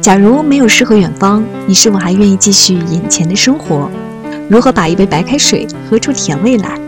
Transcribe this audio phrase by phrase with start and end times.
[0.00, 3.90] 假如没有诗和远方，你是否还愿意继续眼前的生活？
[4.48, 6.80] 如何把一杯白开水喝出甜味来？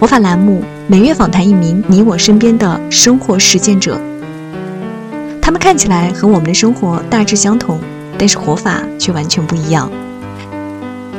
[0.00, 4.00] 活法栏目每月访谈一名你我身边的生活实践者，
[5.42, 7.78] 他们看起来和我们的生活大致相同，
[8.16, 9.90] 但是活法却完全不一样。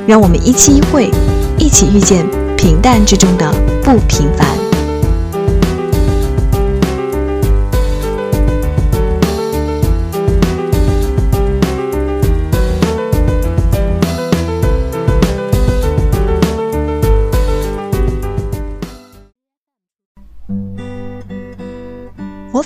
[0.08, 1.12] 让我们一期一会，
[1.60, 2.26] 一起遇见
[2.58, 3.54] 平淡之中的
[3.84, 4.69] 不平凡。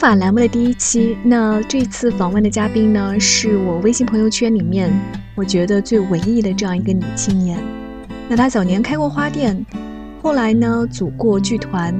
[0.04, 4.92] 法栏目的第一期，那这次访问的嘉宾呢，是我微信朋友圈里面
[5.34, 7.58] 我觉得最文艺的这样一个女青年。
[8.28, 9.66] 那她早年开过花店，
[10.22, 11.96] 后来呢组过剧团，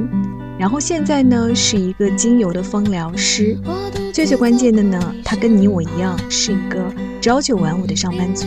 [0.60, 3.58] 然后现在呢是一个精油的芳疗师。
[4.12, 8.46] 最最关键的呢，她跟你我一样是一个朝九晚五的上班族。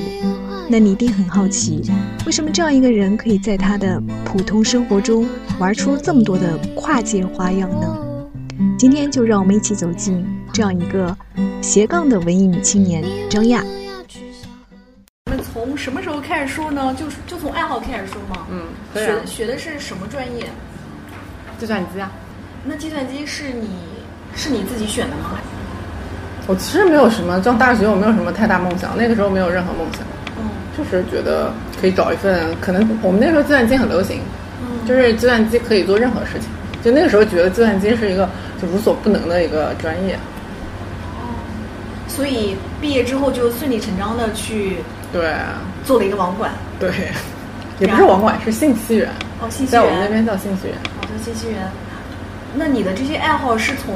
[0.69, 1.81] 那你一定很好奇，
[2.27, 5.27] 为什么这样一个人可以在她的普通生活中
[5.59, 8.03] 玩出这么多的跨界花样呢？
[8.79, 11.17] 今天就让我们一起走进这样一个
[11.63, 13.65] 斜杠的文艺女青年张亚。
[15.25, 16.95] 我们从什么时候开始说呢？
[16.99, 18.47] 就是就从爱好开始说吗？
[18.51, 20.45] 嗯，学学的是什么专业？
[21.59, 22.13] 计算机啊。
[22.67, 23.71] 那计算机是你
[24.35, 25.41] 是你自己选的吗？
[26.47, 30.03] 我其实没有什么，上大学我没有什么太大梦想，那个时候没有任何梦想。
[30.39, 30.45] 嗯。
[30.77, 34.21] 就是觉得可以找一份，可能我们那时候计算机很流行，
[34.61, 36.51] 嗯，就是计算机可以做任何事情。
[36.85, 38.29] 就那个时候觉得计算机是一个
[38.61, 40.15] 就无所不能的一个专业，
[41.17, 41.29] 哦，
[42.09, 44.79] 所以毕业之后就顺理成章的去
[45.13, 45.31] 对
[45.85, 46.91] 做了一个网管，对，
[47.81, 49.09] 也不是网管是信息员。
[49.41, 49.83] 哦，信息员。
[49.83, 51.69] 在我们那边叫信息员，哦，叫信息员。
[52.55, 53.95] 那你的这些爱好是从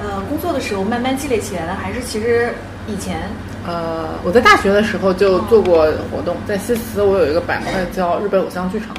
[0.00, 2.54] 呃工作的时候慢慢积累起来的，还是其实
[2.86, 3.18] 以前？
[3.66, 8.90] 呃，我在大学的时候就做过活动，在西祠我有一个板块叫日本偶像剧场。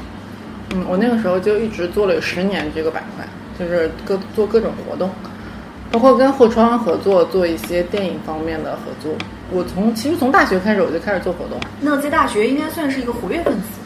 [0.74, 3.26] 嗯，我那个时候就一直做了有十年这个板块，
[3.58, 5.10] 就是各做各种活动，
[5.90, 9.12] 包括跟后窗合作做一些电影方面的合作。
[9.50, 11.58] 我从其实从大学开始我就开始做活动。
[11.80, 13.80] 那在大学应该算是一个活跃分子。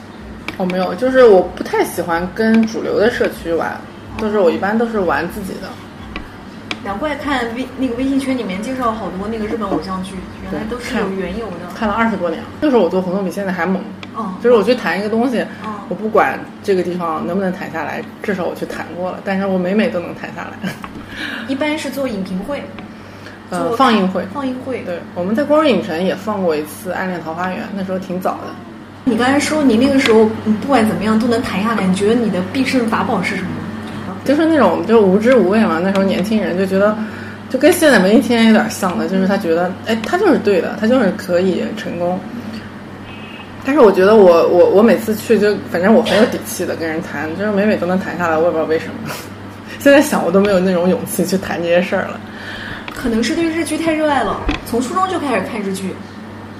[0.58, 3.80] 哦，没有，就是我不太喜欢跟主流的社区玩，
[4.18, 5.68] 就是我一般都是玩自己的。
[6.84, 11.74] 难怪看微那个微信圈里面介绍好多那个日本偶像剧，原来都是有缘由的。
[11.74, 13.80] 看了二十多年，那时候我做活动比现在还猛。
[14.14, 15.44] 哦，就是我去谈一个东西，
[15.88, 19.18] 我不管这个地方能不能谈下来，至少我去谈过了。
[19.24, 20.70] 但是我每每都能谈下来。
[21.48, 22.62] 一般是做影评会，
[23.50, 24.80] 呃，放映会，放映会。
[24.86, 28.48] 对，我们在光影城也放过一次《暗恋桃花源》，那时候挺早的。
[29.04, 30.24] 你刚才说你那个时候
[30.60, 33.48] 不管怎么样都能谈下来，你觉得你的必胜法宝是什么？
[34.24, 36.96] 就是那种就无知无畏嘛，那时候年轻人就觉得，
[37.50, 42.18] 就跟现在文艺青年有点像的，就是他觉得，哎，他就是对的，他就是可以成功。
[43.64, 49.10] 但是我觉得我我我每次去就反正我很有底气的跟人谈，就是每每都能谈下来，我也不知道为什么。
[49.78, 52.20] 现在想我都没有那种勇气去谈这些事儿了。
[52.94, 55.94] 可能是对日剧太热爱了，从初中就开始看日剧。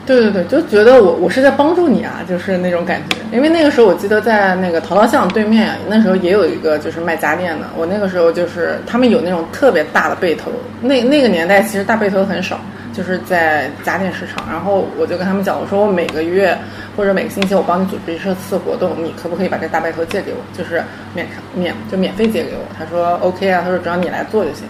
[0.04, 3.16] 对对对，就觉得我我是在帮助你啊，就是那种感觉。
[3.30, 7.68] 因为那个时候我记得在那个淘淘巷对面，那时候也有一个就是卖家电的。
[7.76, 12.60] 我那个时候就是他们有那种特别大的背头，那那个年代其实大背头很少，
[12.92, 14.44] 就是在家电市场。
[14.50, 16.56] 然后我就跟他们讲，我说我每个月
[16.96, 20.38] 或者每个星期我帮你组织一次活动，你可不可以把这大白头借给我？
[20.56, 20.82] 就是
[21.14, 22.62] 免免就免费借给我。
[22.78, 24.66] 他说 OK 啊，他说只要你来做就行。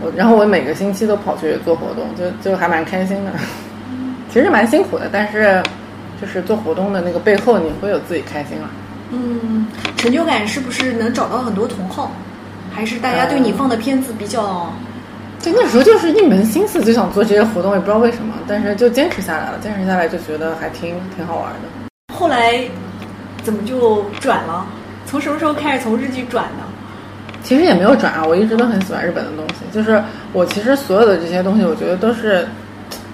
[0.00, 3.32] 我然后我每个星期都跑去做活动，就就还蛮开心的。
[4.28, 5.62] 其实蛮辛苦的，但是
[6.20, 8.70] 就是做活动的那个背后，你会有自己开心了。
[9.10, 9.66] 嗯，
[9.96, 12.10] 成就感是不是能找到很多同好？
[12.72, 14.72] 还是大家对你放的片子比较？
[15.42, 19.58] 对，那时候就是一门心思就想做这些活动，也不知道为什么，但是就坚持下来了。
[19.60, 22.14] 坚持下来就觉得还挺挺好玩的。
[22.14, 22.62] 后来
[23.42, 24.64] 怎么就转了？
[25.04, 26.64] 从什么时候开始从日剧转的？
[27.42, 29.64] 其实也没有转啊，我一直都很喜欢日本的东西。
[29.72, 32.46] 就是我其实所有的这些东西，我觉得都是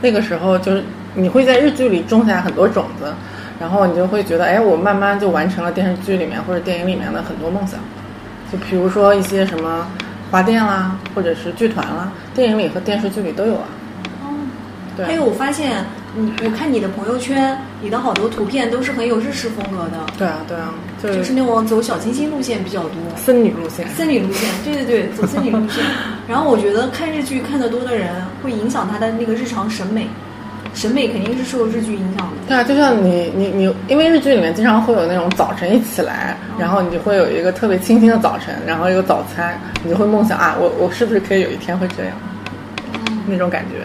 [0.01, 0.83] 那个时候就是。
[1.15, 3.13] 你会在日剧里种下很多种子，
[3.59, 7.81] 然后你就会觉得，哎，我慢慢就完成了电视剧里面或者电影里面的很多梦想。
[8.53, 9.85] 就比如说一些什么
[10.31, 13.65] 花店啦，或者是剧团啦，电影里和电视剧里都有啊。
[14.23, 14.29] 哦，
[14.97, 15.07] 对。
[15.07, 15.85] 还有我发现，
[16.15, 20.07] 你，我看你的朋友圈，你的好多图片都是很有日式风格的。
[20.19, 20.73] 对啊，对啊，
[21.03, 22.93] 就是那种走小清新路线比较多。
[23.17, 23.89] 森女路线。
[23.89, 25.83] 森女路线，对对对，走森女路线。
[26.29, 30.07] 然后我觉得看日剧看得多的人，会影响他的那个日常审美。
[30.79, 32.37] 审美肯定是受日剧影响的。
[32.47, 42.13] 对啊，就像你你你，因为日剧里面经常会有那种早晨一起来，然后你就会有一个特别清新的早晨，然后一个早餐，你就会梦想啊，我我是不是可以有一天会这样？
[43.27, 43.85] 那种感觉。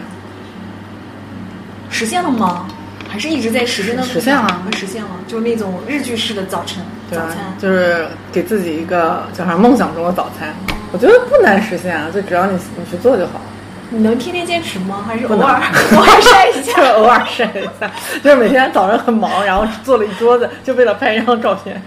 [1.89, 2.67] 实现了吗？
[3.09, 4.03] 还是一直在实现的？
[4.03, 7.43] 实现了实现了，就是那种日剧式的早晨对吧早餐。？
[7.59, 10.53] 就是给自己一个叫啥梦想中的早餐。
[10.91, 13.41] 我觉得不难实现啊，就只要你你去做就好。
[13.93, 15.03] 你能天天坚持吗？
[15.03, 16.89] 还是偶尔偶尔晒一就下？
[16.97, 17.93] 偶尔晒一下，
[18.23, 21.79] 就是每天早上很忙，然后做了一桌子，就为了拍一张照片。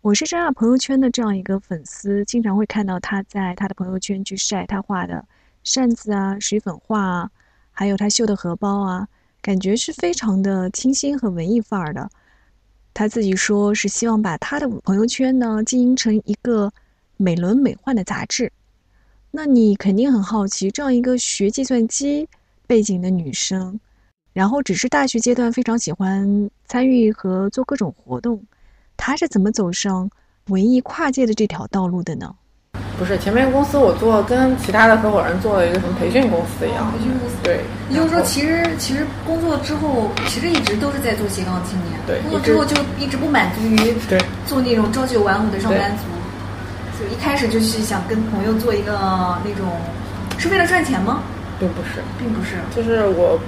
[0.00, 5.24] 我是张亚朋友圈的这样一个粉丝，经常会看到他在他的朋友圈去晒他画的
[5.62, 7.30] 扇子啊、水粉画啊，
[7.70, 9.06] 还有他绣的荷包啊，
[9.40, 12.10] 感觉是非常的清新和文艺范儿的。
[12.92, 16.72] 他自己说是希望把他的朋友圈呢经营成一个
[17.16, 18.50] 美轮美奂的杂志。
[19.32, 22.28] 那你肯定很好奇，这样一个学计算机
[22.66, 23.78] 背景的女生，
[24.32, 28.42] 然后只是大学阶段非常喜欢参与和做各种活动，
[28.96, 30.10] 她是怎么走上
[30.46, 32.34] 文艺跨界的这条道路的呢？
[32.98, 41.98] 不是前面公司我做跟其他的合伙人做了一个什么培训公司一样，培训公司对，也就是说，其实其实工作之后，其实一直都是在做斜杠青年。
[42.06, 43.76] 对工作之后就一直不满足于
[44.08, 46.04] 对做那种朝九晚五的上班族，
[47.00, 48.92] 所以一开始就是想跟朋友做一个
[49.42, 49.66] 那种，
[50.36, 51.20] 是为了赚钱吗？
[51.58, 52.56] 并不是，并不是。
[52.76, 53.40] 就是我，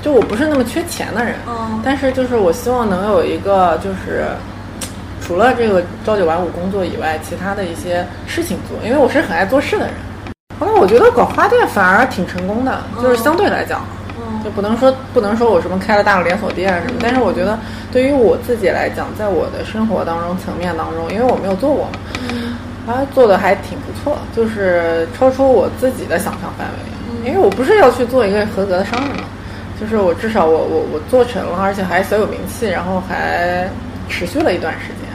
[0.00, 4.26] 就我不是那么缺钱的人，嗯但是就是我希望能有一个就是。
[5.24, 9.94] 除了这个朝九晚五工作以外，其他的一些事情做，因为我是很爱做事的人。
[10.58, 13.82] 后来我觉得搞花店反而挺成功的，就是相对来讲，
[14.18, 17.56] 嗯就不能说不能说我什么开了大的连锁店什么，但是我觉得
[17.92, 21.90] 对于我自己来讲，在我的生活当中层面当中，因为我没有做过嘛，
[22.86, 27.28] 还做的还挺不错，就是超出我自己的想象范围。
[27.28, 29.24] 因为我不是要去做一个合格的商人嘛，
[29.80, 33.68] 就是我至少我我我做成了，而且还小有名气，然后还
[34.08, 35.08] 持续了一段时间，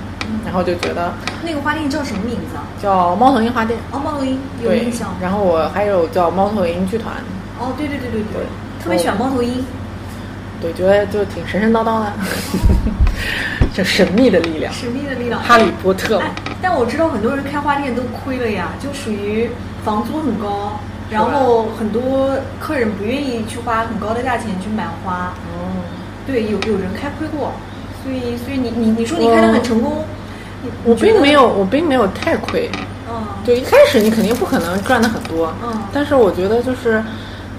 [0.46, 1.12] 然后就觉得
[1.44, 2.64] 那个花店叫什么名字啊？
[2.82, 7.14] 叫猫头鹰花店，哦，猫头鹰有印象。，然后我还有叫猫头鹰剧团，
[7.60, 8.44] 哦，对对对对对对，
[8.82, 9.66] 特别喜欢猫头鹰。
[10.62, 12.14] 对，觉得就挺神神叨叨的，
[13.74, 15.42] 这神秘的力量，神秘的力量。
[15.42, 16.32] 哈利波特哎，
[16.62, 19.50] 但我知道很多人开花店都亏了呀，就属于
[19.84, 20.80] 房租很高，
[21.10, 25.34] 然后很多客人不愿意去花很高的价钱去买花。
[25.54, 25.84] 哦，
[26.26, 27.54] 对，有有人开亏过，
[28.04, 30.04] 所以所以你你你说你开的很成功，
[30.64, 32.70] 你我并没有，我并没有太亏，
[33.10, 33.16] 嗯
[33.46, 37.02] 对一开始你肯定不可能赚的很多，嗯但是我觉得就是，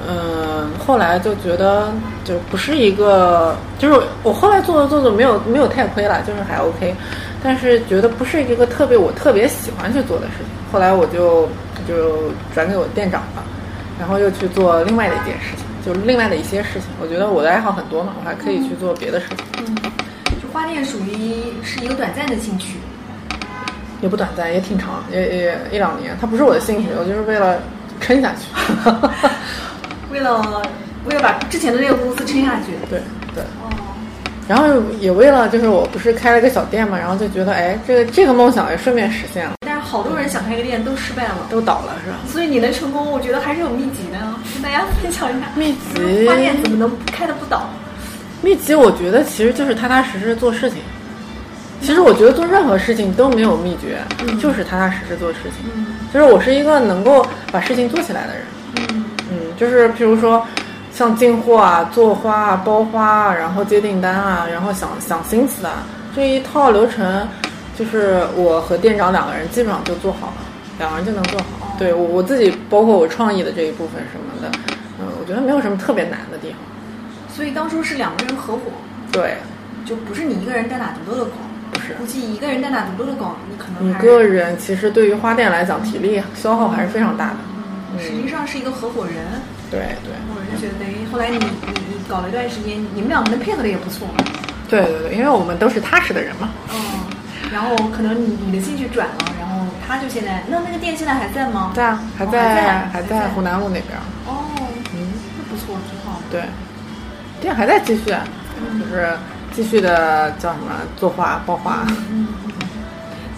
[0.06, 1.93] 嗯、后来就觉得
[2.25, 6.95] 就不是一个，就是我后来做着做着没有没有太亏了，就是还 OK，
[7.43, 11.49] 但是觉得不是一个特别我特别喜欢去做的事情，后来我就
[11.87, 13.43] 就转给我店长了，
[13.99, 19.75] 然后又去做另外的一件事情，就另外的一些事情，我觉得我的爱好很多嘛，我还可以去做别的事情，嗯，
[20.41, 22.79] 就花店属于是一个短暂的兴趣，
[24.01, 27.59] 也不短暂，也挺长，也也一两年，它不是我的兴趣，我就是为了
[28.01, 28.47] 撑下去。
[30.10, 30.62] 为了
[31.05, 32.72] 为了把之前的那个公司撑下去。
[32.88, 33.00] 对
[33.34, 33.70] 对，哦，
[34.49, 34.66] 然后
[35.00, 41.46] 也为了就是我不是开了个小店嘛，然后就觉得哎，这个这个梦想也顺便实现了，但是好多人想开个店都失败了。
[41.50, 42.19] 都倒了是吧？
[42.26, 44.19] 所以你能成功，我觉得还是有秘籍的，
[44.55, 45.46] 跟大家分享一下。
[45.55, 47.69] 秘籍花店怎么能开的不倒？
[48.40, 50.78] 秘籍我觉得其实就是踏踏实实做事情。
[51.81, 53.99] 其实我觉得做任何事情都没有秘诀，
[54.40, 55.70] 就是踏踏实实做事情。
[55.76, 58.43] 嗯就是我是一个能够把事情做起来的人。
[59.58, 60.46] 就是譬如说，
[60.93, 65.82] 像进货啊、做花啊、包花啊，然后接订单啊，然后想想心思啊，
[66.15, 67.29] 这一套流程，
[67.77, 70.34] 就是我和店长两个人基本上就做好了，
[70.79, 71.77] 两个人就能做好。
[71.79, 74.58] 对我我自己，包括我创意的这一部分什么的，
[75.00, 76.58] 嗯，我觉得没有什么特别难的地方。
[77.34, 78.62] 所以当初是两个人合伙，
[79.12, 79.36] 对，
[79.84, 81.32] 就不是你一个人单打独斗的搞。
[81.70, 87.36] 不是估计一个人单打独斗的搞，你可能一个人其实对于花店来讲，体力消耗还是非常大的。
[87.93, 89.17] 嗯实际上是一个合伙人。
[89.71, 94.09] 对对我就觉得等于后来你你你搞了一段时间，你们两个人配合的也不错。
[94.69, 96.51] 对对对，因为我们都是踏实的人嘛。
[96.73, 96.79] 嗯，
[97.53, 101.73] 然后可能你你的兴趣转了，然后他就现在那那个店现在还在吗？
[101.75, 103.97] 在啊，还哦在还还在在湖南路那边。
[104.27, 104.45] 哦，
[104.95, 105.09] 嗯。
[105.39, 106.21] 那不错，挺好。
[106.31, 106.43] 对，
[107.41, 108.25] 店还在继续，啊，
[108.79, 109.17] 就是
[109.55, 111.87] 继续的叫什么作画、包画。
[112.11, 112.29] 嗯，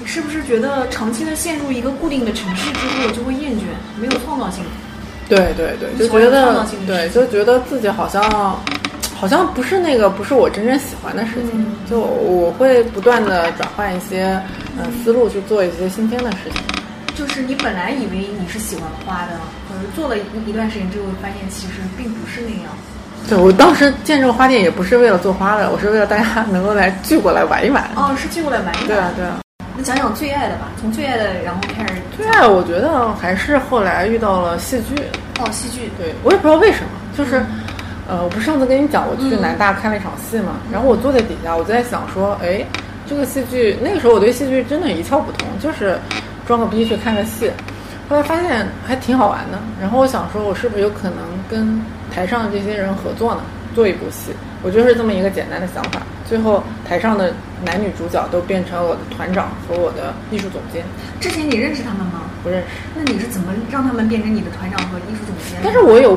[0.00, 3.62] 你是不是觉得长期的陷入一个固定的城市之后就会厌倦，
[4.00, 4.64] 没有创造性？
[5.28, 8.22] 对对对，就觉得对，就觉得自己好像
[9.14, 14.24] 好像不是那个不是我真正喜欢的事情，嗯就我会不断的转换一些
[14.76, 16.62] 嗯、呃思路去做一些新鲜的事情。
[17.14, 19.38] 就是你本来以为你是喜欢花的，
[19.68, 22.72] 可是做了一一段时间之后，发现其实并不是那样。
[23.28, 27.88] 对我当时建这个花店也不是为了做花的，我是为了大家 能够来聚过来玩一玩。
[27.94, 28.86] 哦，是聚过来玩一玩。
[28.88, 29.38] 对啊对啊，
[29.80, 32.02] 那讲讲最爱的吧，从最爱的然后开始。
[32.14, 34.94] 最爱我觉得还是后来遇到了戏剧，
[35.40, 35.90] 哦，戏剧。
[35.96, 37.42] 对我也不知道为什么，就是，
[38.06, 42.62] 呃，我不是上次跟你讲我去南大看了一场戏嘛，然后我坐在底下，我就在想说，哎，
[43.08, 45.98] 这个戏剧那个时候我对戏剧真的一窍不通，就是
[46.46, 47.50] 装个逼去看个戏，
[48.06, 51.16] 后来发现还挺好玩的，然后我想说，我是不是有可能
[51.48, 51.80] 跟
[52.14, 53.40] 台上的这些人合作呢，
[53.74, 54.32] 做一部戏？
[54.62, 56.02] 我就是这么一个简单的想法。
[56.28, 57.32] 最后台上的
[57.64, 60.84] 男女主角都变成了我的团长和我的艺术总监。
[61.18, 62.22] 之前你认识他们吗？
[62.42, 62.66] 不认识。
[62.94, 65.58] 那你是怎么让他们变成你的团长和艺术总监？
[65.64, 66.16] 但是我有，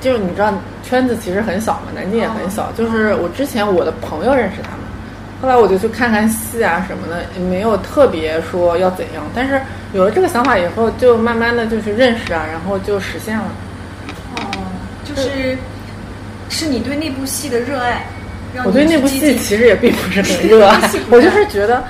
[0.00, 2.70] 就是你知道圈子其实很小嘛，南京也很小。
[2.72, 4.80] 就是我之前我的朋友认识他们，
[5.40, 9.24] 后来我就去看看戏啊什么的，也没有特别说要怎样。
[9.34, 9.58] 但是
[9.94, 13.44] 有了这个想法以后，就慢慢的就去认识啊，然后就实现了。
[14.36, 14.40] 哦，
[15.02, 15.58] 就是是
[16.66, 18.04] 你对那部戏的热爱。
[18.64, 21.84] 我对那部戏其实也并不是很热爱， 我就是觉得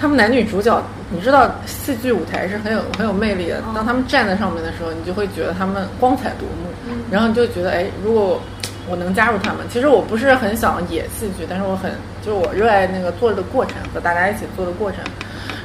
[0.00, 3.62] 他们男女主角，你知道戏剧舞台是很有很有魅力的。
[3.72, 8.42] 当他们站在上面的时候，你就会觉得他们光彩夺目，然后你就觉得，哎，如果
[8.88, 11.92] 我能加入他们，其实我不是很想演戏剧，但是我很
[12.26, 14.98] 就是我热爱那个做的过程和大家一起做的过程。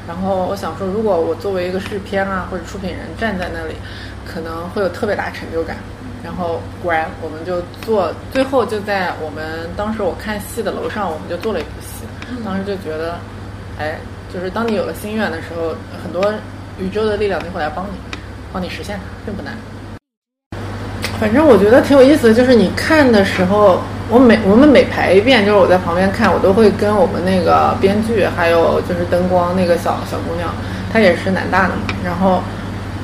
[0.08, 3.74] 然后我想说，如果我作为一个制片啊或者出品人站在那里，
[4.32, 5.76] 可能会有特别大成就感。
[6.26, 12.04] 然后果然，我们就做，最后就在我们当时我看戏的楼上，我们就做了一部戏。
[12.44, 13.20] 当时就觉得，
[13.78, 14.00] 哎，
[14.34, 16.34] 就是当你有了心愿的时候，很多
[16.80, 17.92] 宇宙的力量就会来帮你，
[18.52, 19.54] 帮你实现它，并不难。
[21.20, 23.80] 反正我觉得挺有意思的，就是你看的时候，
[24.10, 30.50] 我每我们每排一遍，就是我在旁边看，我都会跟我们那个编剧，还有就是灯光那个小小姑娘，
[30.92, 32.42] 她也是南大的嘛，然后。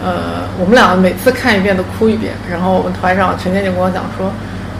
[0.03, 4.31] 呃，我们两个每次看一遍都哭一遍，然后我们团长陈建就跟我讲说，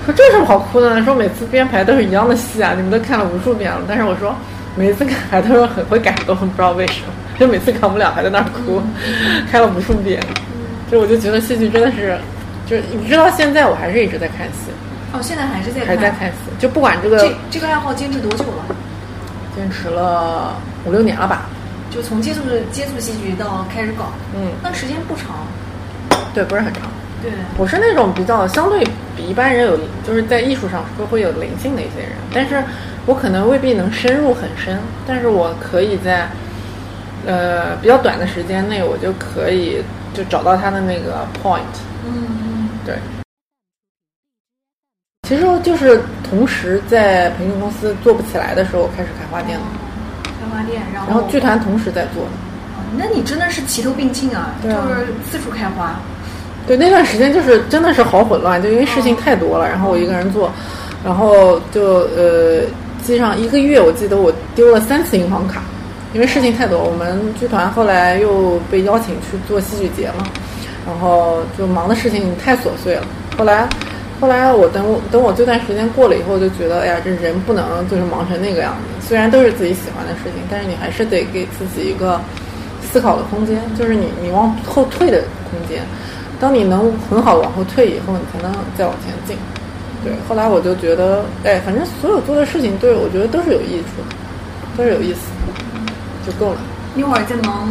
[0.06, 1.06] 说这有什么好哭的呢？
[1.06, 3.82] 说每次编排都是一样的戏啊，你们都看了无数遍了。
[3.88, 4.36] 但是我说
[4.76, 8.82] 每一次看还都是很会感动，不知道为什么，就每次看我们俩还在那儿哭，
[9.52, 10.20] 看了无数遍。
[10.92, 12.18] 就我就觉得戏剧真的是，
[12.68, 14.72] 就是你知道现在我还是一直在看戏。
[15.14, 18.76] 哦，现在还是在还在看戏，就不管这个这这个爱好坚持多久了？
[19.56, 21.44] 坚持了五六年了吧。
[21.92, 22.40] 就从接触
[22.72, 25.46] 接触戏剧到开始搞，嗯，那时间不长，
[26.34, 26.84] 对，不是很长。
[27.22, 28.84] 对，我是那种比较相对
[29.16, 32.64] 比一般人有，就是在艺术上会会有灵性的一些人，但是
[33.06, 36.28] 我可能未必能深入很深，但是我可以在
[37.28, 39.84] 呃比较短的时间内，我就可以
[40.14, 41.60] 就找到他的那个 point。
[42.06, 42.96] 嗯嗯，对。
[45.28, 49.66] 其实就是同时在培训公司做不起来的时候，开始开花店的。
[50.52, 52.24] 花店，然后剧团同时在做，
[52.98, 55.96] 那你真的是齐头并进啊，就是四处开花。
[56.68, 60.52] 对，那段时间就是真的是好混乱，就因为事情太多了，然后我一个人做，
[61.04, 62.62] 然后就呃，
[63.02, 65.64] 机上一个月，我记得我丢了三次银行卡，
[66.14, 66.78] 因为事情太多。
[66.78, 70.26] 我们剧团后来又被邀请去做戏剧节嘛，
[70.86, 73.04] 然后就忙的事情太琐碎了。
[73.38, 73.68] 后来。
[74.22, 79.08] 后来我等我等我这段时间过了以后，就觉得哎呀，这人不能就是忙成那个样子。
[79.08, 82.22] 虽然都是自己喜欢的事情，但是你还是得给自己一个
[82.82, 85.82] 思考的空间，就是你你往后退的空间。
[86.40, 89.36] 当你能很好的往后退以后，你才能再往前进。
[90.04, 94.16] 对，后来我就觉得，哎，反正所有做的事情，对我觉得都是有益处的，
[94.78, 95.32] 都是有意思，
[96.26, 96.60] 就够了。
[96.96, 97.68] 一会儿在忙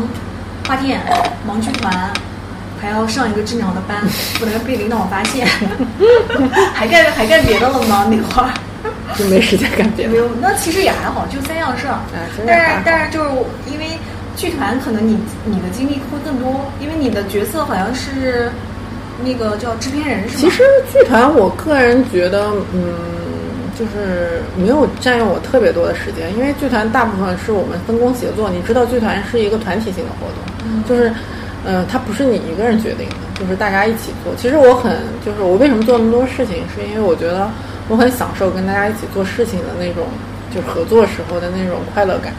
[0.66, 1.00] 花店，
[1.46, 2.12] 忙剧团。
[2.80, 4.02] 还要上一个治疗的班，
[4.40, 5.46] 不能被领导发现。
[6.74, 8.06] 还干还干别的了吗？
[8.10, 8.50] 那会儿
[9.18, 10.12] 就没时间干别的。
[10.12, 11.98] 没有，那其实也还好，就三样事儿。
[12.46, 13.30] 但是但是就是
[13.70, 13.86] 因为
[14.36, 18.50] 剧团，可能你你的精力会更多，因为你的角色好像是
[19.22, 20.40] 那个叫制片人，是吗？
[20.40, 22.82] 其实剧团，我个人觉得，嗯，
[23.78, 28.48] 就是没有占用我特别多的时间，因为剧团大部分是我们分工协作。
[28.48, 31.12] 你知道，剧团是一个团体性的活动，就是。
[31.66, 34.34] 嗯，它不是你一个人决定的，就是大家一起做。
[34.36, 37.50] 其实我很，就是我为什么做那么多事情，是因为我觉得
[37.88, 40.06] 我很享受跟大家一起做事情的那种，
[40.54, 42.32] 就是合作时候的那种快乐感。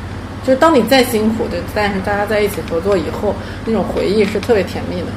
[0.44, 5.08] 就是当你再辛苦的，但是大家在一起合作以后，那种回忆是特别甜蜜的。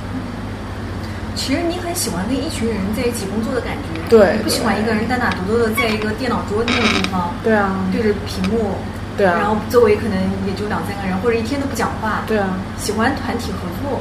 [1.34, 8.76] 其实你很喜欢跟一群人在一起工作的感觉，对，不喜欢一个人单打独斗的在一个电脑桌那个地方，对啊，对着屏幕。
[9.16, 12.22] 对啊，然后周围可能也就两三个人，或者一天都不讲话。
[12.26, 14.00] 对啊，喜欢团体合作，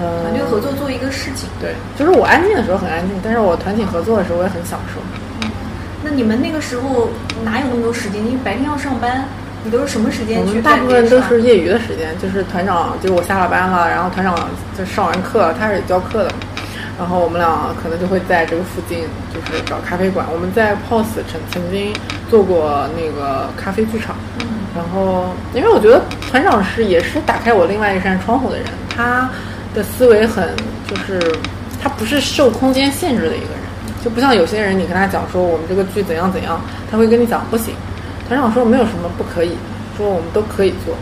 [0.00, 1.48] 呃，团队合作做一个事情。
[1.60, 5.00] 对，就是我安静的时候很安静，但是我团体合作的时候我也很享受。
[6.04, 7.08] 那你们那个时候
[7.42, 8.24] 哪有那么多时间？
[8.24, 9.24] 因为白天要上班，
[9.64, 10.62] 你都是什么时间去？
[10.62, 14.36] 大部分都是业余的时间，就是团长，就是我下了班了，然后团长
[14.78, 16.30] 就上完课，他是教课的。
[16.98, 20.26] 然后我们俩可能就会在这个附近，就是找咖啡馆。
[20.32, 21.94] 我们在 POS 曾曾经
[22.28, 24.16] 做过那个咖啡剧场。
[24.76, 26.00] 然后，因为我觉得
[26.30, 29.28] 团长是也是打开我另外一扇窗户的人，他
[29.74, 30.54] 的思维很
[30.86, 31.20] 就是
[31.82, 33.60] 他不是受空间限制的一个人，
[34.04, 37.74] 就不像有些人，你跟他讲说我们这个剧怎样怎样，他会跟你讲不行。
[38.28, 39.56] 团长说没有什么不可以，
[39.96, 40.94] 说我们都可以做。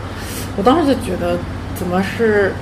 [0.55, 1.37] 我当时就觉得
[1.75, 2.53] 怎么是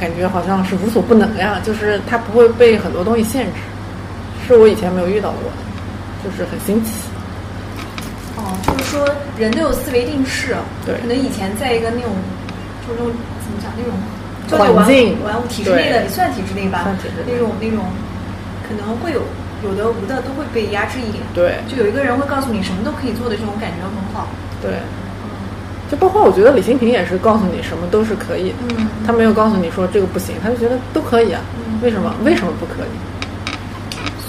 [0.00, 3.60] 感觉好像是无所不能呀，就是他不会被很多东西限制，
[4.48, 5.58] 是我以前没有遇到过的，
[6.24, 6.92] 就是很新奇。
[8.38, 12.10] 哦，就是说人都有思维定式，对，可能以前在一个那种，
[12.88, 13.12] 就是那种
[13.44, 13.92] 怎么讲那种。
[14.50, 17.86] 环境，玩物体制内的也算体制内吧，体制内那种那种，
[18.66, 19.22] 可能会有
[19.62, 21.22] 有的无的都会被压制一点。
[21.32, 24.26] 对，就有一个人会告诉你什么都可以做的这种感觉很好。
[24.60, 24.72] 对，
[25.90, 28.56] 就包括我觉得李新平也是告诉你什么都是可以的。
[28.78, 31.40] 嗯，他没有告诉你说这个不行，他就觉得都可以啊。
[31.82, 32.14] 为什么？
[32.24, 32.94] 为什么不可以？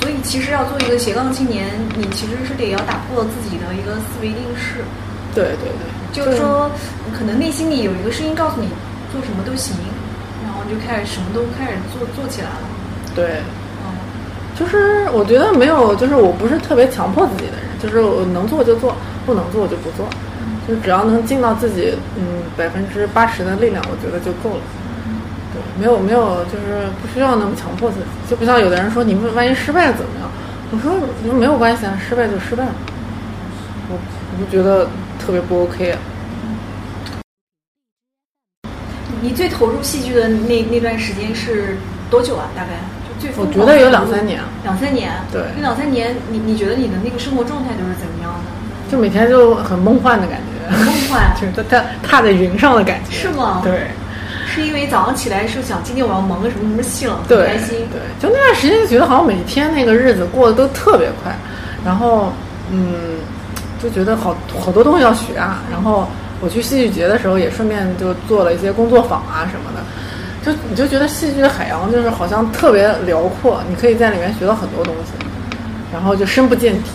[0.01, 4.83] 所以其实要做一个斜杠青年，你其实是得要打破自己的一个思维定式。
[5.35, 6.71] 对对对，就是说，
[7.17, 8.67] 可能内心里有一个声音告诉你
[9.11, 9.75] 做什么都行。
[10.43, 12.67] 然后就开始什么都开始做做起来了，
[13.15, 13.37] 对，
[13.85, 13.93] 嗯，
[14.57, 20.05] 就是我觉得没有，就是我不是特别强迫自己的人，就是我能做就做，不能做就不做，
[20.67, 24.61] 就只要能尽到自己嗯百分之八十的力量，我觉得就够了。
[25.53, 30.29] 对，没有没有，就是不需要那么强迫自己，就不像有的人说你们万一失败了怎么样？
[30.71, 32.73] 我说没有关系啊，失败就失败了，
[33.89, 34.87] 我我就觉得
[35.19, 35.95] 特别不 OK。
[39.21, 41.77] 你最投入戏剧的那那段时间是
[42.09, 42.47] 多久啊？
[42.55, 42.69] 大概
[43.19, 44.41] 就最我觉得有两三年。
[44.63, 45.11] 两三年。
[45.31, 45.43] 对。
[45.55, 48.89] 那两三年，你你觉得你的那个生活状态都是怎么样的？
[48.89, 50.50] 就每天就很梦幻的感觉。
[50.71, 51.33] 梦幻。
[51.39, 53.11] 就是踏踏在云上的感觉。
[53.15, 53.61] 是吗？
[53.63, 53.87] 对。
[54.53, 57.77] 是因为早上起来是想今天我要忙个什么什么戏了，很开心。
[57.91, 58.01] 对。
[58.19, 61.33] 就那段时间就觉得好像每天那个日子过得都特别快，
[61.85, 62.31] 然后
[62.71, 62.93] 嗯，
[63.81, 66.07] 就觉得好好多东西要学啊，然后。
[66.43, 69.83] 我去戏剧节的时候，也顺便就做了一些工作坊啊什么的，
[70.43, 75.11] 就你就觉得戏剧的海洋就是好像特别辽阔，你可以在里面学到很多东西，
[75.93, 76.89] 然后就深不见底，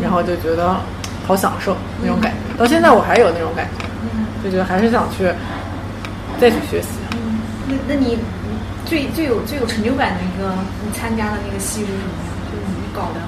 [0.00, 0.76] 然后就觉得
[1.26, 2.58] 好享受那种感觉。
[2.58, 5.30] 到现在我还有那种感觉，就觉得还是想去
[6.40, 6.88] 再去学习。
[7.66, 8.18] 那那你
[8.84, 10.52] 最最有最有成就感的一个
[10.84, 12.30] 你参加的那个戏是什么呀？
[12.50, 13.20] 就是你搞的，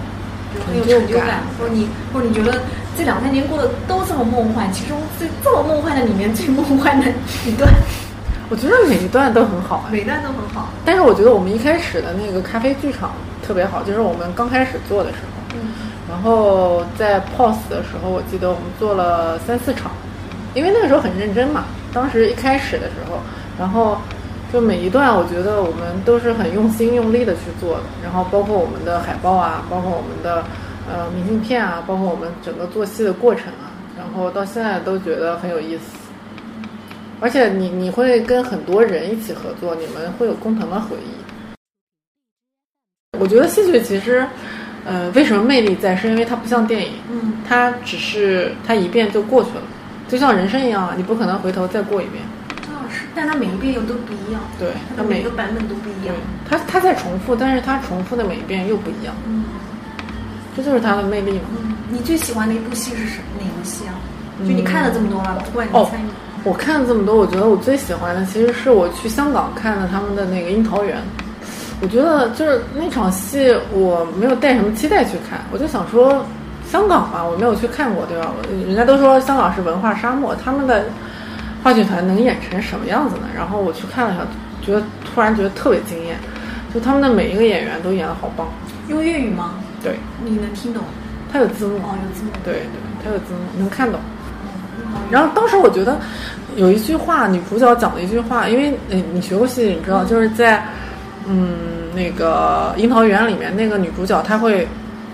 [0.66, 2.60] 很有成就感，或者你或者你觉得。
[2.96, 7.06] 这两三年过得都这么梦幻，其中最这么梦幻的里面最梦幻的
[7.44, 7.68] 一段，
[8.48, 10.68] 我觉得每一段都很好， 每一段都很好。
[10.84, 13.10] 但是我觉得我们一开始的那个咖啡剧场
[13.44, 15.33] 特别好，就是我们刚开始做的时候，嗯，
[16.08, 19.92] 然后在 POS 的时候，我记得我们做了三四场，
[20.54, 21.64] 因为那个时候很认真嘛。
[21.92, 23.18] 当时一开始的时候，
[23.58, 23.98] 然后
[24.52, 30.44] 就每一段，我觉得我们都是很用心用力的去做的，然后包括我们的海报啊，包括我们的。
[30.86, 35.96] 呃，明信片啊，包括我们整个做戏的过程啊，然后到现在都觉得很有意思。
[37.22, 41.56] 而且你你会跟很多人一起合作，你们会有共同的回忆。
[43.18, 44.26] 我觉得戏剧其实，
[44.84, 49.62] 呃，为什么魅力在，是因为它不像电影，嗯，它只是它一遍就过去了，
[50.08, 52.22] 就像人生一样啊，你不可能回头再过一遍。
[52.68, 54.40] 啊，是，但它每一遍又都不一样。
[54.58, 56.14] 对，它每个版本都不一样。
[56.48, 59.14] 它它在重复，但是它重复的每一遍又不一样。
[59.26, 59.44] 嗯。
[60.56, 61.44] 这就是它的魅力嘛。
[61.58, 63.94] 嗯，你最喜欢的一部戏是什哪部戏啊？
[64.40, 66.04] 就你看了这么多了，不管你参与。
[66.44, 70.98] 我看了这么多，我觉得我最喜欢的其实是我去香港看的他们的那个《樱桃园》。
[71.84, 76.24] 我觉得就是那场戏，我没有带什么期待去看，我就想说，
[76.66, 78.32] 香港嘛，我没有去看过，对吧？
[78.66, 80.86] 人家都说香港是文化沙漠，他们的
[81.62, 83.28] 话剧团能演成什么样子呢？
[83.36, 84.22] 然后我去看了一下，
[84.64, 86.16] 觉得突然觉得特别惊艳，
[86.72, 88.48] 就他们的每一个演员都演的好棒。
[88.88, 89.56] 用粤语吗？
[89.82, 90.82] 对，你能听懂？
[91.30, 92.30] 他有字幕哦，有字幕。
[92.42, 92.64] 对对，
[93.04, 94.00] 他有字幕，能看懂。
[95.10, 96.00] 然后当时我觉得
[96.56, 100.64] 有一句话，女主角讲的一句话，因为你你学过戏，你知道，就是在
[101.26, 104.66] 嗯那个《樱桃园》里面，那个女主角她会，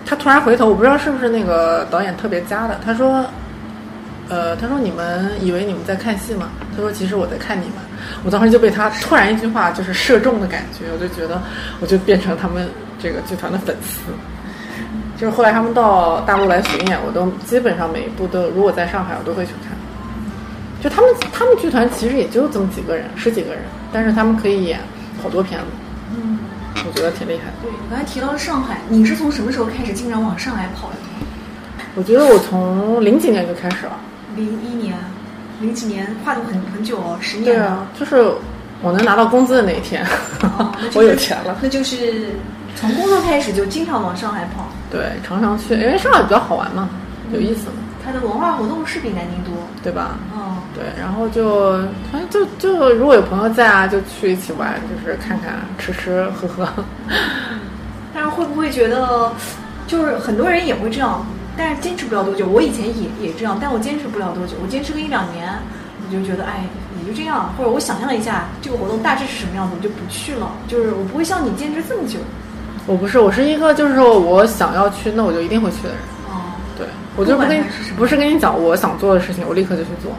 [0.04, 3.24] 她突然回头，我不知道是不是那个导演特别加的，她说，
[4.28, 6.48] 呃，她说你们以为你们在看戏吗？
[6.74, 7.74] 她说其实我在看你们。
[8.24, 11.40] 我当时就被她突然一句话就是射中的感觉，我就觉得
[11.80, 14.00] 我就变成他们这个剧团的粉丝。
[15.16, 19.76] 就是后来他们到大陆来巡演，我都基本上每一部都，如果在上海，我都会去看。
[20.82, 23.62] 就他们，他们剧团其实也就这么几个人，十几个人，
[23.92, 24.80] 但是他们可以演
[25.22, 25.66] 好多片子。
[26.80, 27.52] 嗯，我觉得挺厉害。
[27.62, 30.96] 对，你刚才提到了上海，你是从什么时候开始经常往上海跑的？
[31.94, 33.92] 我觉得我从零几年就开始了。
[34.36, 34.96] 零一年，
[35.60, 37.44] 零几年跨度很很久哦，十年。
[37.44, 38.32] 对啊，就是
[38.80, 40.06] 我能拿到工资的那一天，
[40.94, 41.58] 我有钱了。
[41.60, 42.26] 那就是
[42.76, 44.68] 从工作开始就经常往上海跑。
[44.90, 46.88] 对，常常去，因为上海比较好玩嘛，
[47.32, 47.74] 有意思嘛。
[48.02, 50.16] 它的文化活动是比南京多，对吧？
[50.32, 50.39] 哦，
[50.80, 51.76] 对，然后就
[52.10, 56.66] 反正就就如果有朋友在啊，就去一起玩，就是看看吃吃喝喝。
[58.14, 59.30] 但是会不会觉得
[59.86, 62.46] 就是很多人也会这样，但是坚持不了多久。
[62.46, 64.54] 我以前也也这样，但我坚持不了多久。
[64.62, 65.52] 我坚持个一两年，
[66.02, 66.64] 我就觉得哎，
[66.98, 67.52] 也就这样。
[67.58, 70.50] 或者我想象一下这个活动大致是什么样子，我就不去了。
[70.66, 72.18] 就是我不会像你坚持这么久。
[72.86, 75.98] 我不是，我是一个就是说我想要去，那我就一定会去的人。
[76.30, 77.62] 哦，对，我就不跟
[77.98, 80.10] 不是跟你讲我想做的事情，我立刻就去做。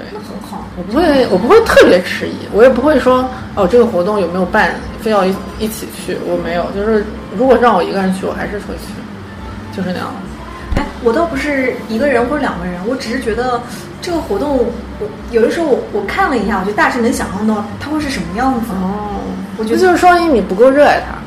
[0.00, 0.64] 对，那很好。
[0.76, 6.64] 我不会，我不会特别迟疑，我也不会说哦，这个活动有没有办，非要一一起去，我没有。
[6.74, 7.04] 就是
[7.36, 10.80] 如果让我一个人去，我还是会去，就是那样子。
[10.80, 13.60] 哎，我倒不是一个人或者两个人，我只是觉得
[14.00, 14.56] 这个活动，
[15.00, 18.66] 我有的时候我我看了一下，我就大致能想象到它会是什么样子。
[18.72, 19.20] 哦，
[19.58, 21.18] 我觉得就是说明你不够热爱它，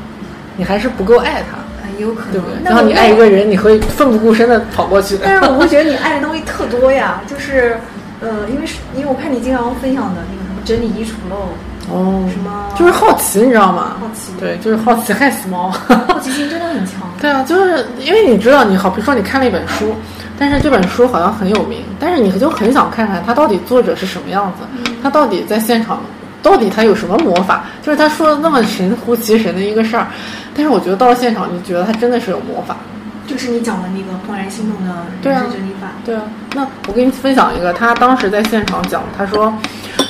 [0.56, 1.58] 你还是不够爱它，
[1.98, 2.32] 有可能。
[2.32, 2.56] 对不对？
[2.64, 5.16] 那然后你爱一个人，你会奋不顾身的跑过去。
[5.22, 7.78] 但是我会觉得你爱的东西特多呀， 就是
[8.20, 11.48] 呃，因为是因为我看你经常分享的那个什么整理衣橱喽，
[11.90, 13.96] 哦，什么就是好奇，你知道吗？
[14.00, 15.70] 好奇对，就是好奇害死猫。
[16.08, 17.00] 好奇心真的很强。
[17.20, 19.94] 对啊，就是因为你知道，你好，比如说你看了一本书，
[20.38, 26.00] 但是这本书好像很有名，但是你就很想看看它到底作者是什么样子，嗯他到底在现场，
[26.42, 27.64] 到底他有什么魔法？
[27.82, 30.06] 就是他说的那么神乎其神的一个事儿，
[30.54, 32.76] 但是我觉得到了现场，你觉得他真的是有魔法。
[33.26, 35.88] 就是你讲的那个怦然心动的对啊人生整理法。
[36.04, 36.22] 对啊，
[36.54, 39.52] 那我给你分享一个，他当时在现场讲，他说，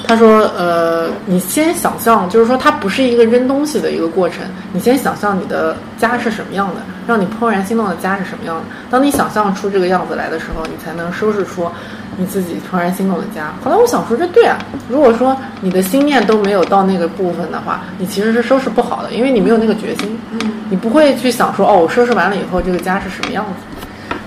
[0.07, 8.63] 他说，呃，你先想象，就是说它不是一个扔东西的一个过程，你先想象你的家是什么样的，让你怦然心动的家是什么样的。
[8.91, 11.71] 当你想象出这个样子来的时候，你才能收拾出
[12.17, 13.53] 你自己怦然心动的家。
[13.63, 20.39] 后来我想说，这对啊，如果说你的心念都没有到那个部分的话，你其实是收拾不好的，因为你没有那个决心，嗯，
[20.71, 23.51] 你不会去想说，哦，我收拾完了以后，这个家是什么样子。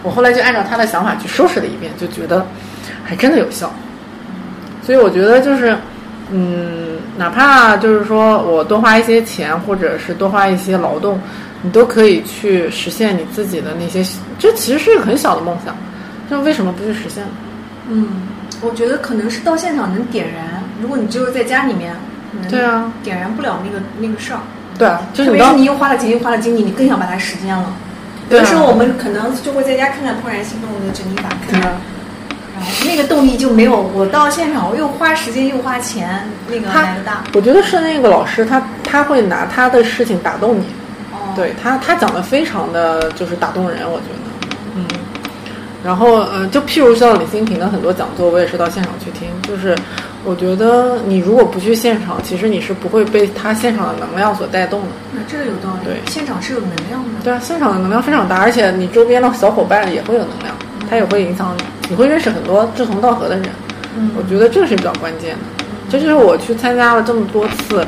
[0.04, 2.45] 我后来就按照他的想法去收拾了一遍，就觉得
[3.04, 3.71] 还真的有效。
[4.84, 5.76] 所以我觉得就是，
[6.32, 11.19] 嗯，哪怕就是说我多花一些钱，或者是多花一些劳动，
[11.62, 14.06] 你都可以去实现你自己的那些，
[14.39, 15.76] 这其实是一个很小的梦想，
[16.30, 17.30] 就为什么不去实现呢？
[17.88, 18.08] 嗯，
[18.62, 21.95] 我觉得可能是到现场能点燃，如果你只有在家里面，
[22.50, 24.39] 对啊点燃不了那个那个事儿。
[24.78, 27.73] 对啊，就是你当特别是你又花了钱又花了精力，你更想把它实践了。
[28.30, 31.82] 有的时候我们可能就会在家看看怦然心动的整理法，看看，对啊
[32.54, 37.23] 然后那个动力就没有我到现场我又花时间又花钱那个他来的大。
[37.34, 40.65] 我觉得是那个老师他他会拿他的事情打动你，
[41.13, 44.27] 哦，对他，他讲的非常的就是打动人，我觉得，嗯。
[45.88, 49.30] 然后，呃，就譬如像李新平的很多讲座，我也是到现场去听。
[49.43, 49.73] 就是
[50.26, 54.88] 我觉得你如果不去现场，其实你是不会被他现场的能量所带动的。
[55.13, 55.86] 那这个有道理。
[55.86, 57.21] 对现场是有能量的。
[57.23, 60.54] 对啊，现场的能量非常大，而且你周边的小伙伴也会有能量，
[60.89, 63.45] 他也会影响你，你会认识很多志同道合的人。
[63.97, 65.63] 嗯我觉得这个是比较关键的。
[65.89, 67.82] 这就是我去参加了这么多次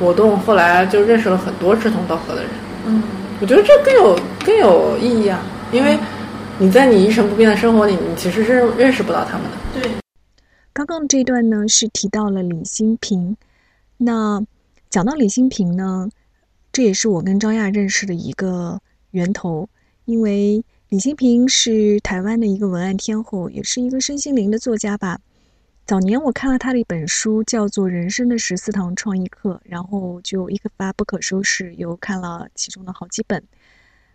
[0.00, 2.50] 活动，后来就认识了很多志同道合的人。
[2.86, 3.00] 嗯，
[3.40, 5.38] 我觉得这更有更有意义啊，
[5.70, 5.96] 因为
[6.60, 9.56] 你在你一成不变的生活里，你其实是认识不到他们的。
[9.80, 9.90] 对。
[10.72, 13.36] 刚刚这段呢是提到了李新平，
[13.96, 14.40] 那
[14.88, 16.08] 讲到李新平呢，
[16.72, 19.68] 这也是我跟张亚认识的一个源头，
[20.04, 25.18] 因为李新平是台湾的一个文案天后，也是一个身心灵的作家吧。
[25.84, 33.42] 早年我看了他的一本书，叫做《人生的十四堂创意课》，然后就一发不可收拾，又看了其中的好几本。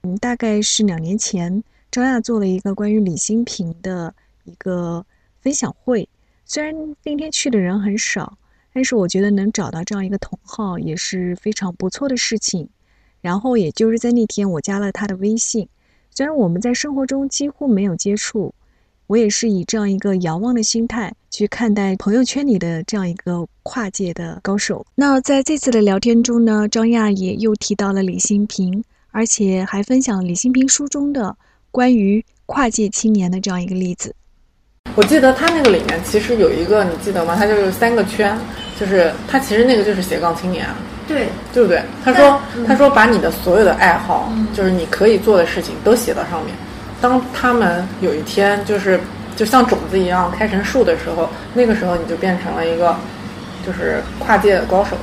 [0.04, 5.06] 嗯，大概是两年前，张亚做了一个关于李新平的一个
[5.42, 6.08] 分享会。
[6.46, 6.74] 虽然
[7.04, 8.38] 那天去的人很少，
[8.74, 12.70] 但是我觉得能找到这样一个同好也是非常不错的事情。
[13.22, 15.68] 然后也就是在那天，我加了他的微信。
[16.10, 18.54] 虽然我们在生活中几乎没有接触，
[19.08, 24.86] 我也是以这样一个遥望的心态去看待朋友圈里的这样一个跨界的高手。
[24.96, 31.36] 那在这次的聊天中呢，张亚也又提到了李新平，而且还分享李新平书中的
[31.72, 34.14] 关于跨界青年的这样一个例子。
[34.96, 37.36] 我记得他那个里面其实有一个，你记得吗？
[37.36, 38.36] 他就是三个圈，
[38.80, 40.76] 就是他其实那个就是斜杠青年啊，
[41.08, 41.82] 对，对不对？
[42.04, 46.56] 他说，嗯他说把你的所有的爱好，嗯就是你可以做的事情都写到上面。
[47.00, 49.00] 当他们有一天就是
[49.36, 52.96] 就像种子一样开成树的时候，那个时候你就变成了一个
[53.66, 54.98] 就是跨界的高手。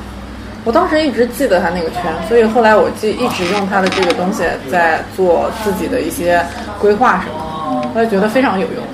[0.67, 6.45] 我当时一直记得他那个圈，所以后来我记一直用他的这个东西在做自己的一些
[6.81, 8.85] 规划什么的，我也觉得非常有用。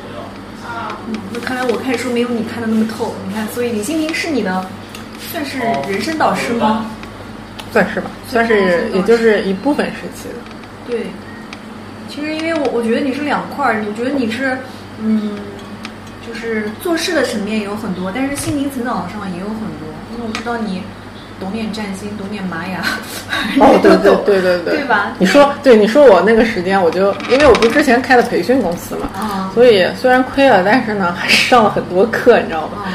[1.08, 3.14] 嗯，那看来我看书没有你看的那么透。
[3.26, 4.66] 你看，所以李新平是你的
[5.32, 6.84] 算是人生导师吗？
[7.72, 10.34] 算是吧，算是也就是一部分时期的。
[10.86, 11.06] 对，
[12.06, 14.58] 其实因为我我觉得你是两块儿，我觉得你是
[15.00, 15.38] 嗯，
[16.28, 19.88] 就是做事的层面有很多，但是心灵成长上也有很多。
[20.12, 20.82] 因为我知道你
[21.40, 22.80] 懂点占星，懂点玛雅，
[23.60, 25.12] 哦，对对 对对对，对吧？
[25.18, 32.84] 你说，对你说我那个时间，我就因为我不是之前开的培训公司嘛，啊所以虽然亏了，但是呢还是上了很多课，你知道吗？
[32.84, 32.94] 啊，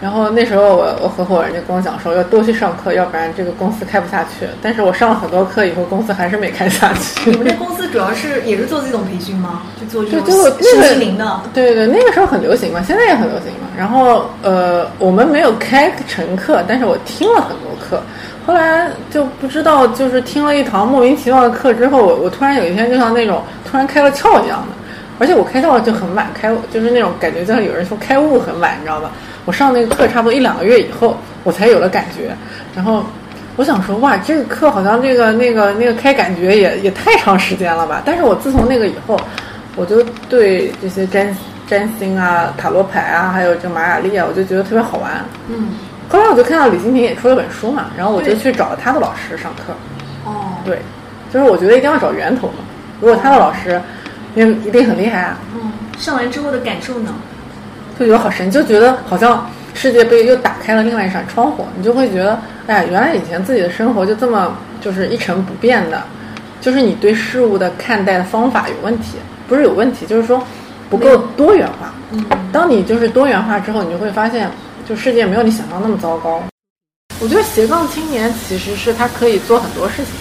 [0.00, 4.46] 然后那时候我我合伙人就跟我讲说要多去上课，要不然这个公司开不下去。
[4.60, 7.30] 但是我上了很多课以后，公司还是没开下去。
[7.32, 9.62] 你们这公司主要是也是做这种培训吗？
[9.80, 11.40] 就做这种心灵的。
[11.54, 13.68] 对对，那个时候很流行嘛，现在也很流行嘛。
[13.76, 18.02] 然后呃，我们没有开成课，但是我听了很多课。
[18.46, 24.74] 后来就不知道，就是听了一堂莫名其妙的课之后，我我突然有一天就像那种突然开了窍一样的，
[25.18, 29.10] 而且我开窍就很晚，开就是那种感觉，就像有人说开悟很晚，你知道吧？
[29.46, 32.36] 我上那个课差不多一两个月以后，我才有了感觉。
[32.74, 33.02] 然后
[33.56, 38.02] 我想说，哇，这个课好像那个那个那个开感觉也也太长时间了吧？
[38.04, 39.18] 但是我自从那个以后，
[39.76, 41.34] 我就对这些占
[41.66, 45.24] 占星啊、塔罗牌啊，还有这玛雅历啊，我就觉得特别好玩。
[45.48, 45.70] 嗯，
[46.08, 49.72] 后来我就看到李金平也出了本书嘛，然后我就去找了他的老师上课。
[50.24, 50.80] 哦，对，
[51.32, 52.54] 就是我觉得一定要找源头嘛。
[53.00, 53.80] 如果他的老师，
[54.34, 57.14] 因为一定很厉害啊，嗯，上完之后的感受呢？
[57.98, 66.02] 就觉得好神，就觉得好像世界杯又打开了另外一扇窗户，你就会觉得，哎呀，原来以前自己的生活就这么就是一成不变的，
[66.60, 69.16] 就是你对事物的看待的方法有问题，
[69.48, 70.42] 不是有问题，就是说
[70.90, 71.92] 不够多元化。
[72.12, 74.50] 嗯，当你就是多元化之后，你就会发现，
[74.88, 76.42] 就世界没有你想象那么糟糕。
[77.18, 80.12] 我觉得斜杠青年其实是他可以做很多事情，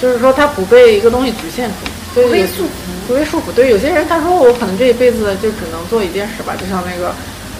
[0.00, 1.74] 就是说他不被一个东西局限住，
[2.14, 2.68] 所以有不被束缚
[3.06, 3.52] 不被束缚。
[3.54, 7.14] 对，有些人他说我可能这一辈子就只能做一件事吧，就像那个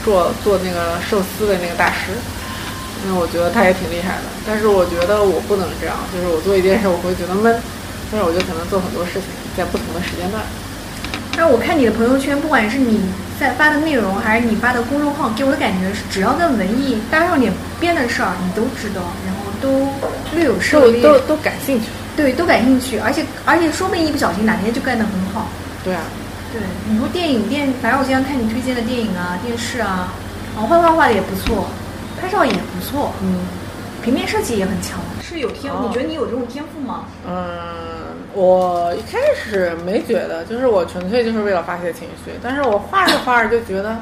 [0.04, 2.12] 做做那个寿司的那个大师，
[3.06, 4.24] 那我觉得他也挺厉害的。
[4.46, 7.54] 但是我觉得我不能这样，就是我做一件事我会觉得闷，
[8.10, 9.24] 但是我就可能做很多事情，
[9.56, 10.42] 在不同的时间段。
[11.36, 13.00] 但是我看你的朋友圈，不管是你
[13.38, 19.88] 在发的内容，还是你发的公众号，给我的感觉是，只要跟文艺搭上点边的事儿，你都知道，然后都
[20.34, 21.86] 略有涉猎，都都都感兴趣。
[22.20, 25.48] 对，都感兴趣，而且而且说不定一不小心哪天就干得很好。
[25.82, 26.02] 对啊，
[26.52, 30.12] 对，你说电影电，反正我经常看你推荐的电影啊、电视啊，
[30.54, 31.68] 然后画画画的也不错，
[32.20, 33.38] 拍照也不错，嗯。
[34.02, 37.04] 平面设计也很强，是有天，哦你觉得你有这种天赋吗？
[37.28, 37.36] 嗯，
[38.32, 43.98] 我一开始没觉得，就是我纯粹就是为了发泄情绪，但是我画着画着就觉得，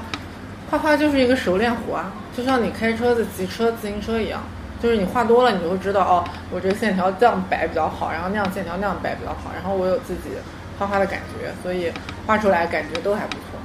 [0.71, 4.41] 画画就是一个熟练活啊，就像你开车子、骑车、自行车一样，
[4.83, 10.31] 就是你画多了，你就会知道哦，我这个线条这样摆比较好，然后那样线条那样摆比较好，然后我有自己
[10.79, 11.93] 画画的感觉，所以
[12.27, 13.59] 画出来感觉都还不错。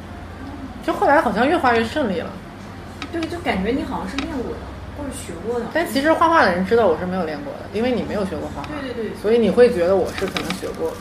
[0.84, 2.30] 就后来好像越画越顺利了，
[3.12, 4.60] 对，就感觉你好像是练过的，
[4.98, 5.66] 或者学过的。
[5.74, 10.92] 但其实画画的人知道我是没有练过的，因为你没有学过画画，对对对所以你会觉得我是可能学过。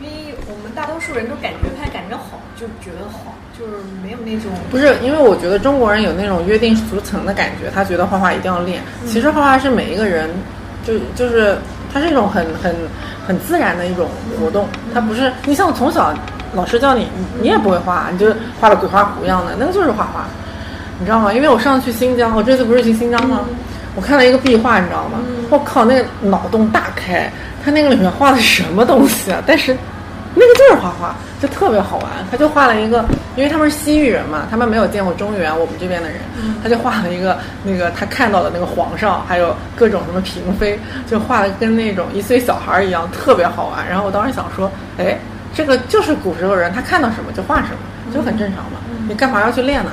[0.00, 8.82] 因为我们大多数人都感觉他感觉好，就觉得好，就是没有那种不是，因为我觉得中国人有那种约定俗成的感觉，他觉得画画一定要练。
[9.06, 10.28] 其实画画是每一个人，
[10.84, 11.56] 就就是
[11.92, 12.74] 它是一种很很
[13.26, 14.08] 很自然的一种
[14.40, 16.12] 活动，它不是你像从小
[16.52, 18.26] 老师教你，你你也不会画，你就
[18.60, 20.24] 画的鬼画符一样的，那个就是画画，
[20.98, 21.32] 你知道吗？
[21.32, 23.40] 因为我上次去新疆，我这次不是去新疆吗？
[23.94, 25.20] 我看了一个壁画，你知道吗？
[25.50, 27.32] 我靠，那个脑洞大开，
[27.64, 29.40] 他那个里面画的什么东西啊？
[29.46, 29.76] 但是
[30.34, 32.08] 那个就是画画，就特别好玩。
[32.30, 33.04] 他就画了一个，
[33.36, 36.18] 因为他们是西域人嘛，他们没有见过中原我们这边的人，
[36.62, 43.86] 他就画了一个那个他看到的那个皇上，还有各种什么嫔妃，就画的跟那种一岁小孩一样，特别好玩。
[43.88, 45.18] 然后我当时想说，哎，
[45.54, 48.78] 这个就是古时候人，他看到什么就画什么，就很正常嘛。
[49.08, 49.90] 你干嘛要去练呢？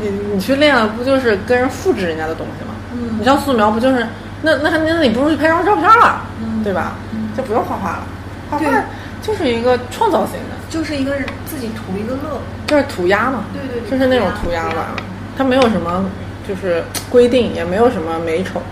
[0.00, 2.74] 你你去练了，不就是跟人复制人家的东西吗？
[2.94, 4.06] 嗯你像素描，不就是
[4.42, 6.92] 那那那你不如去拍张照片了，嗯对吧？
[7.36, 8.04] 就不用画画了，
[8.50, 8.74] 画对画
[9.22, 11.14] 就是一个创造型的，就是一个
[11.46, 12.40] 自己图一个乐。
[12.66, 14.96] 就是涂鸦嘛，对对对就是那种涂鸦吧，
[15.36, 16.04] 它没有什么
[16.48, 18.62] 就是规定，也没有什么美丑，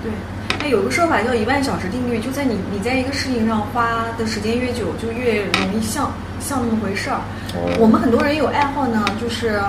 [0.00, 0.12] 对，
[0.60, 7.18] 哎，有个说法叫一万小时定律，就在你你在一个事情上花的时间越久，就越容易像像那么回事儿。
[7.54, 7.66] 哦。
[7.80, 9.60] 我们很多人有爱好呢，就是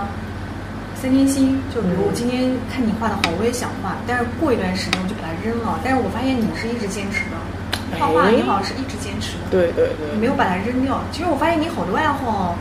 [0.93, 5.80] 三天星，就比如我今天看你画的好，我也想画，但是过一段时间我就把它扔了。
[5.84, 7.38] 但是我发现你是一直坚持的，
[7.97, 10.99] 画画哎你好像是一直坚持的，对对对，你没有把它扔掉。
[11.12, 12.58] 其实我发现你好多爱好，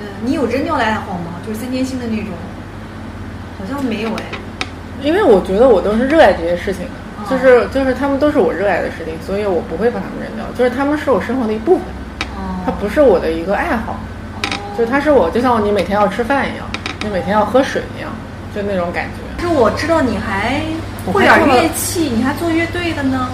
[0.00, 1.34] 嗯、你有扔掉的爱好吗？
[1.46, 2.32] 就是三天星的那种，
[3.58, 4.22] 好像没有哎。
[5.02, 11.84] 因为我觉得我都是热爱这些事情的，哦就是就是他们都是我热爱的事情，所以我不会把他们扔掉，就是他们是我生活的一部分，
[12.36, 13.98] 哦，它不是我的一个爱好。
[14.76, 16.66] 就是它是我，就像你每天要吃饭一样，
[17.02, 18.10] 你每天要喝水一样，
[18.54, 19.40] 就那种感觉。
[19.40, 20.60] 是我知道你还
[21.10, 23.30] 会点乐器，你还做乐队的呢。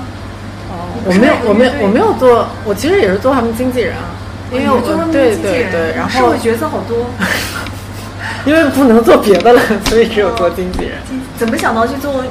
[1.04, 4.14] 我没有，我没有我没有做，我其实也是做他们经纪人啊，
[4.50, 7.06] 因为我做他们对经纪人对对，然后社会角色好多。
[8.46, 10.98] 因为不能做别的了， 所以只有做经纪人。
[11.38, 12.24] 怎么想到去做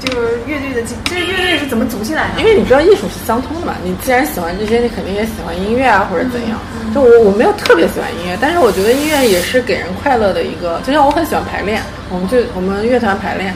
[0.00, 2.40] 就是乐队的经，这乐队是怎么组起来的？
[2.40, 6.58] 因为你知道艺术是相通的嘛，你既然喜欢这些，你肯定也喜欢音乐啊，或者怎样。
[6.94, 13.54] 就我我没有特别喜欢音乐，但是我觉得音乐也是给人快乐的一个，就像我很喜欢排练，我们就我们乐团排练，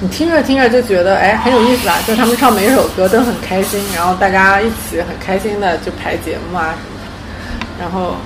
[0.00, 8.16] 你听着听着就觉得哎很有意思啊，就他们唱每一首歌都很开心，然后大家一起很开心的就排节目啊什么的，然后。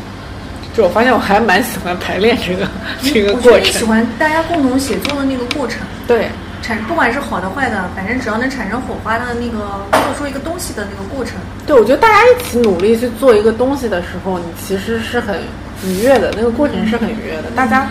[0.76, 2.68] 就我发现我还蛮喜欢排练这个
[3.00, 3.60] 这个过程。
[3.60, 5.78] 你喜欢大家共同写作的那个过程。
[6.04, 6.28] 对，
[6.62, 11.36] 产不管是好的坏的，反正只要能产生火花的那个做出一个东西的那个过程。
[11.64, 15.38] 对，我觉得大家一起努力去做一个东西的时候，你其实是很
[15.86, 17.44] 愉悦的，那个过程是很愉悦的。
[17.54, 17.86] 大家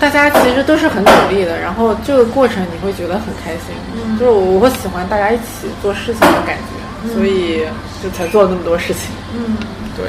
[0.00, 3.76] 大家其实都是很努力的，然后这个过程你会觉得很开心。
[3.94, 4.18] 嗯。
[4.18, 6.56] 就是我我喜欢大家一起做事情的感
[7.04, 7.66] 觉，所以
[8.02, 9.12] 就才做了那么多事情。
[9.36, 9.56] 嗯，
[9.94, 10.06] 对。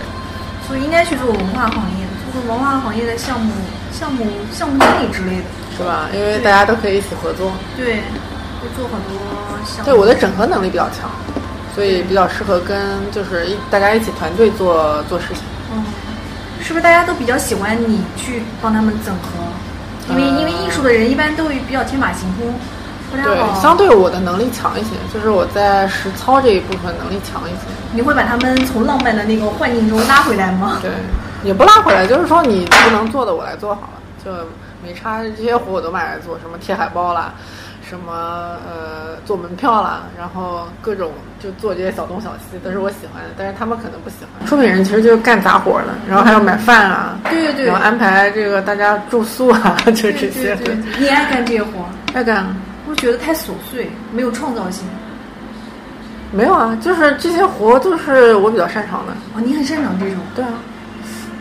[0.65, 3.51] 所以应该去做文化行业，做做文化行业的项目、
[3.91, 5.43] 项目、项目经理之类的，
[5.75, 6.07] 是吧？
[6.13, 7.51] 因为大家都可以一起合作。
[7.75, 7.95] 对，
[8.61, 9.19] 会做很多
[9.65, 9.83] 项目。
[9.83, 11.11] 对，我的整合能力比较强，
[11.75, 12.79] 所以比较适合跟
[13.11, 15.43] 就是一大家一起团队做做事情。
[15.73, 15.83] 嗯，
[16.61, 19.50] 是不是大家都比较喜欢你去帮他们整合？
[20.11, 22.53] 因为因为艺术的人一般都会比较天马行空。
[23.11, 27.67] 对，相对我的能力强一些，就是我在实操这一部分能力强一些。
[27.91, 30.77] 你会把他们从浪漫的那个幻境中拉回来吗？
[30.81, 30.89] 对，
[31.43, 34.31] 也不拉回来，就是说你不能做的我来做好了，就
[34.81, 35.21] 没差。
[35.23, 37.33] 这些活我都买来做，什么贴海报啦，
[37.91, 38.13] 什么
[38.65, 44.47] 呃做门票啦，然后各种就做这些小东小西都是我喜欢的，但是他们可能不喜欢。
[44.47, 50.55] 出品人其实就是干杂活的，然后还要买饭啊，对对对，然后安排这个大家住宿啊， 就这些。
[50.63, 51.85] 对你爱干这些活？
[52.13, 52.47] 爱干。
[52.87, 54.85] 我觉得太琐碎，没有创造性。
[56.31, 59.11] 没有啊，就是这些活都是我比较擅长的。
[59.35, 60.17] 哦，你很擅长这种？
[60.33, 60.53] 对啊。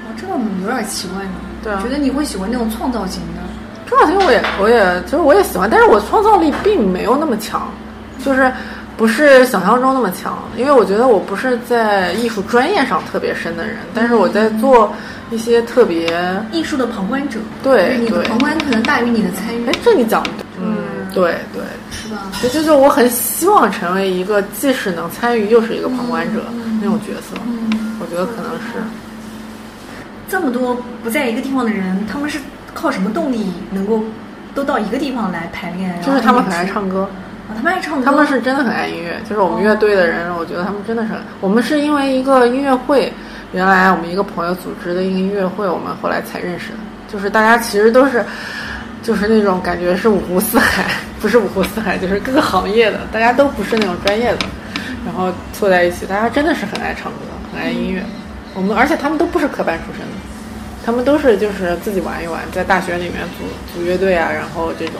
[0.04, 0.32] 哦，这个
[0.64, 1.30] 有点奇怪呢。
[1.62, 1.80] 对啊。
[1.80, 3.42] 觉得你会喜欢那种创造型的。
[3.90, 7.68] 创造型我也我也其实我也喜欢，但是我创造力并没有那么强，
[8.24, 8.50] 就是
[8.96, 10.38] 不是想象中那么强。
[10.56, 14.92] 因为我觉得我不是在艺术专业上特别深的人，但是我在做
[15.32, 16.08] 一些特别
[16.52, 17.40] 艺术的旁观者。
[17.64, 19.66] 对，你的旁观可能大于你的参与。
[19.66, 20.30] 哎，这你讲的。
[20.62, 20.76] 嗯，
[21.12, 22.30] 对对，是吧？
[22.40, 26.44] 就就是我很希望成为一个既是能参与又是一个旁观者
[26.80, 27.36] 那种角色。
[27.44, 28.78] 嗯，我觉得可能是
[30.28, 32.38] 这么多不在一个地方的人，他们是
[32.74, 34.02] 靠什么动力能够
[34.54, 36.00] 都到一个地方来排练？
[36.02, 37.08] 就是他们很爱唱歌
[37.48, 39.20] 啊，他们爱唱歌，他们是真的很爱音乐。
[39.28, 41.10] 就是我们乐队的人，我觉得他们真的是。
[41.40, 43.12] 我们是因为一个音乐会，
[43.52, 46.78] 原来我们一个朋友组织的一个音乐会，我们后来才认识的。
[47.08, 48.24] 就是大家其实都是。
[49.02, 50.84] 就是那种感觉是五湖四海，
[51.22, 54.38] 不是五湖四海，就是各个行业的，大家都不是那种专业的，
[55.06, 57.18] 然后凑在一起，大家真的是很爱唱歌，
[57.50, 58.04] 很爱音乐。
[58.52, 60.12] 我们而且他们都不是科班出身的，
[60.84, 64.94] 他们都是就是自己玩一玩，在大学里面组组乐队啊，然后这种。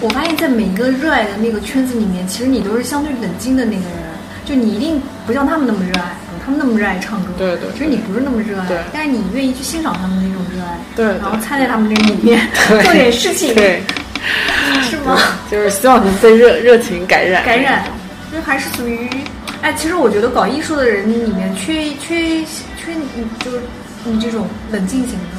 [0.00, 3.96] 我发现，在每一个热爱的那个圈子里面，其实你都是相对冷静的那个人，
[4.44, 6.16] 就你一定不像他们那么热爱。
[6.44, 12.40] 他们那么热爱唱歌，对对，其实你不是那么热爱，但是你愿意去欣赏他们那种热爱，对，然后参在他们这里面
[12.82, 13.80] 做点事情，对，
[14.82, 15.16] 是吗？
[15.48, 17.84] 就是希望能被热热情感染，感染，
[18.32, 19.08] 就还是属于，
[19.60, 22.44] 哎，其实我觉得搞艺术的人里面缺缺
[22.76, 22.92] 缺，
[23.44, 23.60] 就是
[24.04, 25.36] 你这种冷静型的。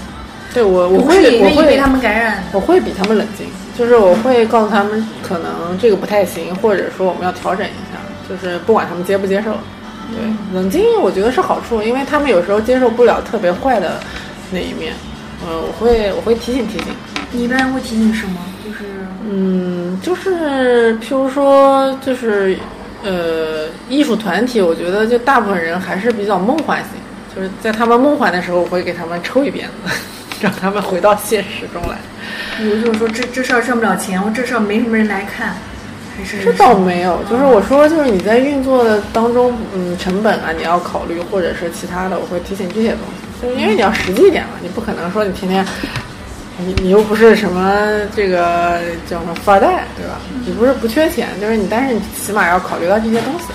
[0.53, 3.47] 对我，我会我会被他们感染，我会比他们冷静，
[3.77, 7.97] 就是我会告诉他们可能这个不太行，或者说我们要调整一下，
[8.29, 9.51] 就是不管他们接不接受。
[10.11, 10.21] 对，
[10.53, 13.99] 冷静我觉得是好处，因为他们有时候接受不了特别坏的
[14.51, 14.93] 那一面。
[15.45, 16.87] 嗯，我会我会提醒提醒。
[17.31, 18.37] 你一般会提醒什么？
[18.63, 18.85] 就是
[19.27, 22.55] 嗯，就是譬如说，就是
[23.03, 26.89] 呃，艺术团体，我觉得就大部分人还是比较梦幻型，
[27.35, 29.93] 就是在他们梦幻的时候，我会给他们抽一鞭子，
[30.41, 31.97] 让他们回到现实中来。
[32.57, 35.55] 比如就是说，这这事儿挣不了钱，我这事儿没什么人来看。
[36.15, 45.65] 还是这倒没有，就是我说，就是你在运作的当中，嗯，成本啊，你要考虑，或者是其他的，我会提醒这些东西，就是因为你要实际一点嘛，你不可能说你天天，
[46.59, 50.21] 你你又不是什么这个叫什么富二代，对吧？
[50.45, 53.45] 你不是不缺钱，就是你，但是你起码要考虑到这些东西。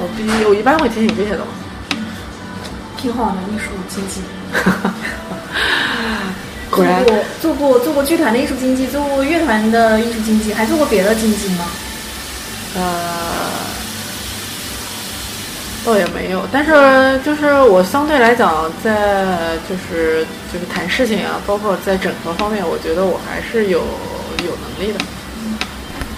[0.00, 1.71] 我必须，我一般会提醒这些东西。
[3.02, 4.20] 挺好的，艺术经济。
[6.70, 7.04] 果然，
[7.40, 11.64] 做过做过剧团的艺术经济，做过乐团的艺术经济，还做过别的经济吗？
[12.76, 12.82] 呃，
[15.84, 23.80] 倒也没有，但是就是我相对来讲，在就是就是谈事情啊，包括在整合方面，我觉得我还是有
[24.44, 25.00] 有能力的，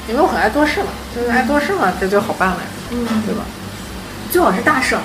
[0.06, 2.62] 因为我很爱做事嘛，就是爱做事嘛，这就好办了呀，
[2.92, 3.42] 嗯，对吧？
[4.30, 5.02] 最好是大事儿，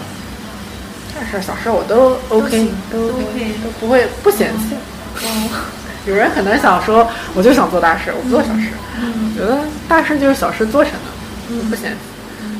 [1.19, 4.75] 大事儿、小事儿我都 OK，都 OK，都不会不嫌弃。
[5.21, 5.49] 哦，
[6.07, 7.05] 有人可能想说，
[7.35, 8.69] 我就想做大事，我不做小事。
[9.01, 11.09] 嗯我觉得大事就是小事做成的，
[11.49, 11.97] 嗯不嫌弃。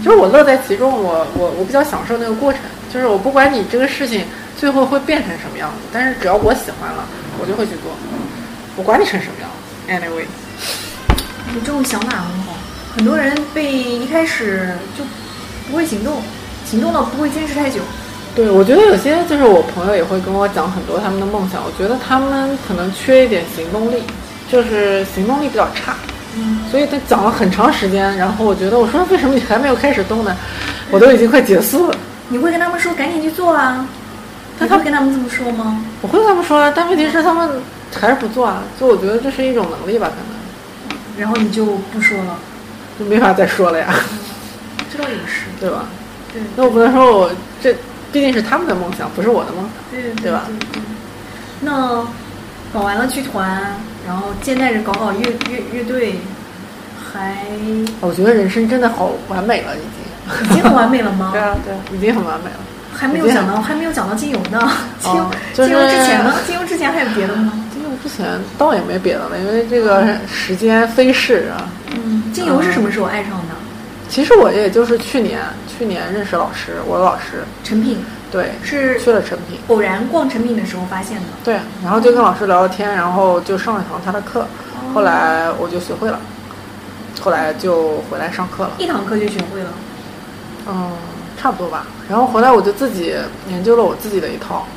[0.04, 2.62] 就是我乐在其中，我我我比较享受那个过程。
[2.92, 4.26] 就是我不管你这个事情
[4.58, 7.06] 最后会变成什么样子，但是只要我喜欢了，
[7.40, 7.92] 我就会去做。
[8.76, 10.26] 我管你成什么样，anyway。
[11.54, 12.54] 你这种想法很好。
[12.96, 15.04] 很多人被一开始就
[15.70, 16.22] 不会行动，
[16.66, 17.82] 行动了不会坚持太久。
[18.36, 24.04] 对，我觉得有些就是我朋友也会跟我讲很多他们的梦想，我觉得他们可能缺一点行动力，
[24.50, 25.96] 就是行动力比较差。
[26.38, 30.38] 嗯，所以他讲了很长时间，然后我觉得我说为什么你还没有开始动呢？
[30.92, 31.96] 我都已经快结束了。
[32.30, 33.86] 你会跟他们说赶紧去做啊？
[34.60, 35.84] 那他你会跟他们这么说吗？
[36.02, 37.50] 我会跟他们说啊，但问题是他们
[38.00, 38.64] 还是不做啊。
[38.80, 42.38] 就我觉得这是一种能力吧，可能然后你就不说了。
[43.00, 43.88] 就没法再说了呀，
[44.92, 45.46] 这倒也是。
[45.60, 45.86] 对吧？
[46.32, 47.76] 对那我不能说我这
[48.12, 49.72] 毕竟是他们的梦想，不是我的梦想。
[49.92, 50.48] 对对吧
[51.62, 52.06] 那
[52.74, 53.76] 搞完了剧团，
[54.08, 56.16] 然后现在是搞搞乐乐乐队，
[57.12, 57.36] 还
[58.02, 60.10] 我觉得人生真的好完美了，已经。
[60.52, 61.32] 已经很完美了吗？
[61.34, 62.60] 对啊，对啊，已经很完美了。
[62.94, 64.72] 还没有讲到，还没有讲到精油呢。
[65.02, 66.36] 精油哦，就是精油之前呢？
[66.46, 67.52] 精油之前还有别的吗？
[67.76, 71.68] 因为之前倒也没别的了，因为这个时间飞逝啊。
[71.96, 73.56] 嗯，精油是什么时候爱上的？
[74.08, 75.40] 其实我也就是去年，
[75.80, 81.24] 去年认识老师，我的老师，成品对，是去了成品，偶然逛成品的时候发现的。
[81.42, 84.46] 对，然后就跟老师聊聊天，然后就上了一堂他的课，
[84.94, 86.20] 后来我就学会了，
[87.22, 89.70] 后来就回来上课了，一堂课就学会了。
[90.68, 90.92] 嗯，
[91.42, 91.88] 差不多吧。
[92.10, 93.16] 然后回来我就自己
[93.48, 94.68] 研究了我自己的一套，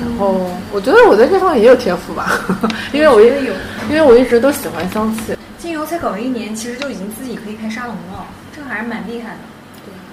[0.00, 2.40] 然后我觉得我在这方面也有天赋吧，
[2.90, 3.52] 因为我也有。
[3.90, 8.24] 因为我一直都喜欢香气，精油才搞了一年，其实就已经自己可以开沙龙了，
[8.56, 9.51] 这个还是蛮厉害的。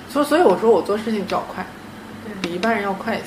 [0.10, 1.66] 所以所以我说我做事情比较快，
[2.26, 3.26] 对比一般人要快一些。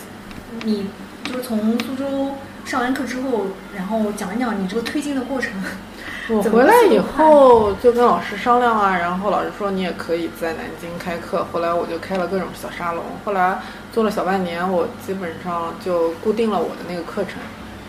[0.64, 0.87] 你
[1.24, 2.33] 就是从苏州
[2.64, 5.53] 上完课之后，然后讲一讲你这个推进的过程。
[6.28, 11.45] 我回来以后就跟老师商量啊，然后老师说你也可以在南京开课。
[11.53, 13.59] 后来我就开了各种小沙龙，后来
[13.93, 17.35] 做了小半年，我基本上就固定了我的那个课程。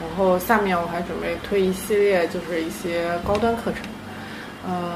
[0.02, 3.82] 然后下面我还准备推一系列，就是一些高端课程。
[4.68, 4.96] 呃，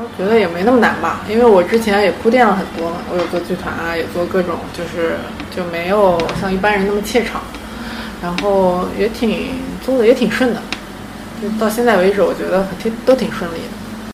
[0.00, 5.16] 我觉得也没那么难吧，因为我之前也铺垫了很多，我有做剧团啊，也做各种，就是
[5.50, 7.42] 就没有像一般人那么怯场，
[8.22, 10.62] 然后也挺做的也挺顺的。
[11.42, 14.12] 就到现在为止，我觉得挺都挺顺利的。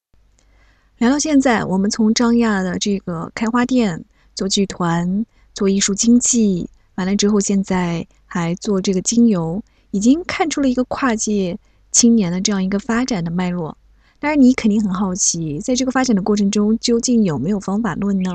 [0.99, 4.03] 聊到现在，我们从张亚的这个开花店、
[4.35, 11.59] 做剧团、做艺术经济，完了之后，现在还做这个精油，已经看出了一个跨界
[11.93, 13.76] 青年的这样一个发展的脉络。
[14.24, 18.30] 当然，你肯定很好奇，在这个发展的过程中，究竟有没有方法论呢？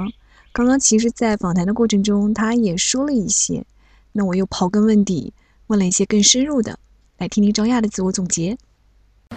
[0.51, 3.65] 刚刚其实，在访谈的过程中，他也说了一些。
[4.11, 5.33] 那我又刨根问底，
[5.65, 6.77] 问了一些更深入的，
[7.17, 8.55] 来听听张亚的自我总结。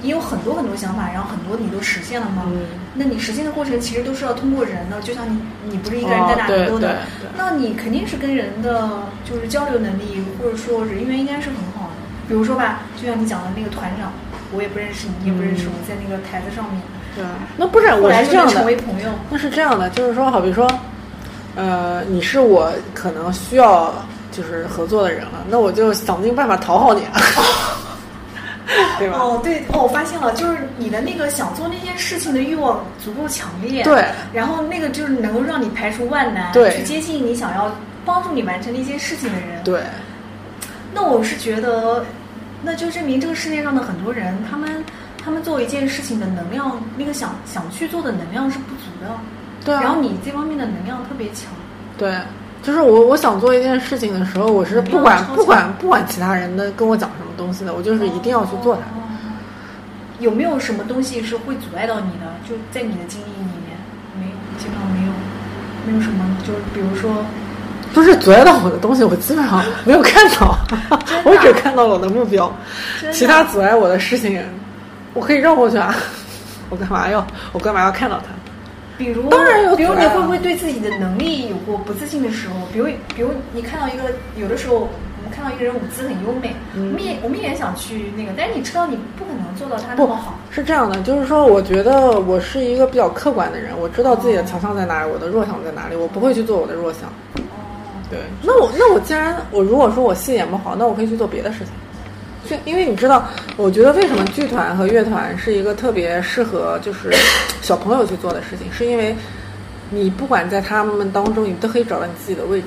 [0.03, 2.43] 你有很多很多想法，然后很多你都实现了吗？
[2.47, 2.61] 嗯
[2.97, 5.41] 那你实现的过程其实都是要通过人的，就像你
[5.71, 11.95] 你不是一个人在打哦对斗的，那你肯定是跟人的就是交流能力或者说人缘应该是很好的。
[12.29, 14.13] 比如说吧，就像你讲的那个团长，
[14.55, 16.81] 我也不认识你，你也不认识我，在那个台子上面，
[17.17, 17.25] 对，
[17.57, 19.09] 那不是我是这样来就成为的，朋友。
[19.31, 20.69] 那是这样的，就是说，好比说，
[21.57, 23.93] 呃，你是我可能需要
[24.31, 27.21] 就是合作的人了，那我就想尽办法讨好你啊，
[28.99, 29.19] 对吧？
[29.19, 37.75] 哦，对，哦，我发现了，就是你的那个想做那件事情的欲望足够强烈，对，然后那个就是能够让你排除万难，对去接近你想要
[38.05, 39.63] 帮助你完成的一件事情的人。
[39.65, 39.81] 对，
[40.95, 42.05] 那我是觉得，
[42.63, 44.85] 那就证明这个世界上的很多人，他们
[45.23, 49.11] 他们做一件事情的能量，那个想想去做的能量是不足的。
[49.65, 51.53] 对啊然后你这方面的能量特别强。
[51.99, 52.17] 对，
[52.63, 58.83] 就是我我想做一件事情的时候，我是不管不管不管其他人的跟我讲什么东西的，我就是一定要去做它。
[58.83, 58.99] 哦
[60.21, 62.31] 有没有什么东西是会阻碍到你的？
[62.49, 63.75] 就在你的经历里面，
[64.15, 65.13] 没，基本上没有，
[65.85, 66.25] 没有什么。
[66.47, 67.25] 就是比如说，
[67.95, 70.57] 不是阻碍到我的东西，我基本上没有看到
[71.25, 72.53] 我只看到了我的目标，
[73.13, 74.43] 其他阻碍我的事情，
[75.15, 75.95] 我可以绕过去啊。
[76.71, 78.29] 我干嘛要我干嘛要看到它？
[78.97, 82.55] 比如，当然有比如你会不会对自己的能力有过不自信的时候？
[82.73, 84.05] 比如，比如你看到一个，
[84.37, 84.89] 有的时候我
[85.23, 90.39] 们看到一个人舞姿很优美，嗯我们也我们也想去那个，但是你知道你不可能做到他那么好。
[90.51, 97.03] 是这样的，就是说，我觉得我是一个比较客观的人，我知道自己的强项在哪里，我的弱项在哪里，我不会去做我的弱项。
[98.13, 101.69] 对，那我那我既然我如果说我戏演不好，那我可以去做别的事情。
[102.45, 107.11] 就因为你知道，我觉得为什么剧团和乐团是一个特别适合就是
[107.63, 109.17] 小朋友去做的事情，是因为
[109.89, 112.67] 你不管在他们当中，你都可以找到你自己的位置。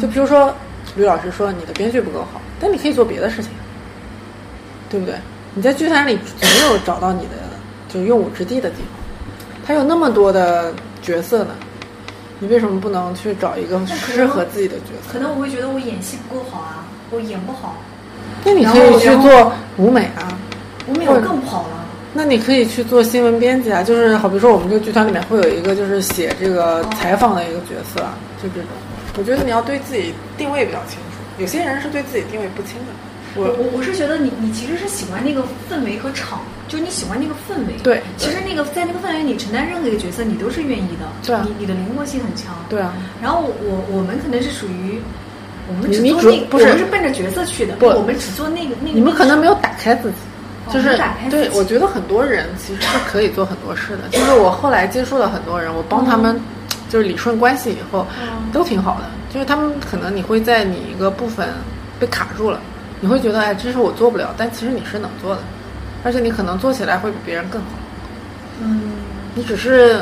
[0.00, 0.54] 就比如说
[0.96, 3.50] 吕老师说你的编剧不够好，但你可以做别的事情，
[4.88, 5.14] 对不对？
[5.54, 7.32] 你在剧团里总有找到你的
[7.88, 9.66] 就用武之地的地方。
[9.66, 11.50] 他有那么多的角色呢，
[12.44, 15.14] 你为什么不能去找一个适合自己的角色？
[15.14, 17.74] 可能我会觉得我演戏不够好啊，我演不好。
[18.44, 20.28] 那你可以去做舞美啊，
[20.86, 21.86] 舞美我更不好了。
[22.12, 28.68] 那你可以去做新闻编辑啊，就是好比说我们这个剧团里面会有一个就是写这个采访的一个角色，啊就这种。
[29.16, 32.92] 我觉得你要对自己定位比较清楚，有些人是对自己定位不清的。
[33.36, 37.74] 我我我是觉得你你其实是喜欢那个氛围和场，就是你喜欢那个氛围。
[37.82, 41.08] 对，其实那个在那个氛围里承担任何一个角色，你都是愿意的。
[41.26, 42.54] 对你你的灵活性很强。
[42.68, 42.94] 对啊。
[43.20, 45.00] 然后我我们可能是属于，
[45.68, 47.74] 我们只做那，我们是奔着角色去的。
[47.76, 48.94] 不，我们只做那个那个。
[48.94, 50.16] 你们可能没有打开自己，
[50.72, 51.28] 就是打开。
[51.28, 54.08] 对，我觉得很多人其实是可以做很多事的。
[54.10, 56.38] 就是我后来接触了很多人，我帮他们
[56.88, 58.06] 就是理顺关系以后，
[58.52, 59.10] 都挺好的。
[59.32, 61.48] 就是他们可能你会在你一个部分
[61.98, 62.60] 被卡住了。
[63.00, 65.42] 你会觉得哎，这是我做不了，但其实你是能做的，
[66.02, 67.68] 而且你可能做起来会比别人更好。
[68.62, 68.80] 嗯，
[69.34, 70.00] 你只是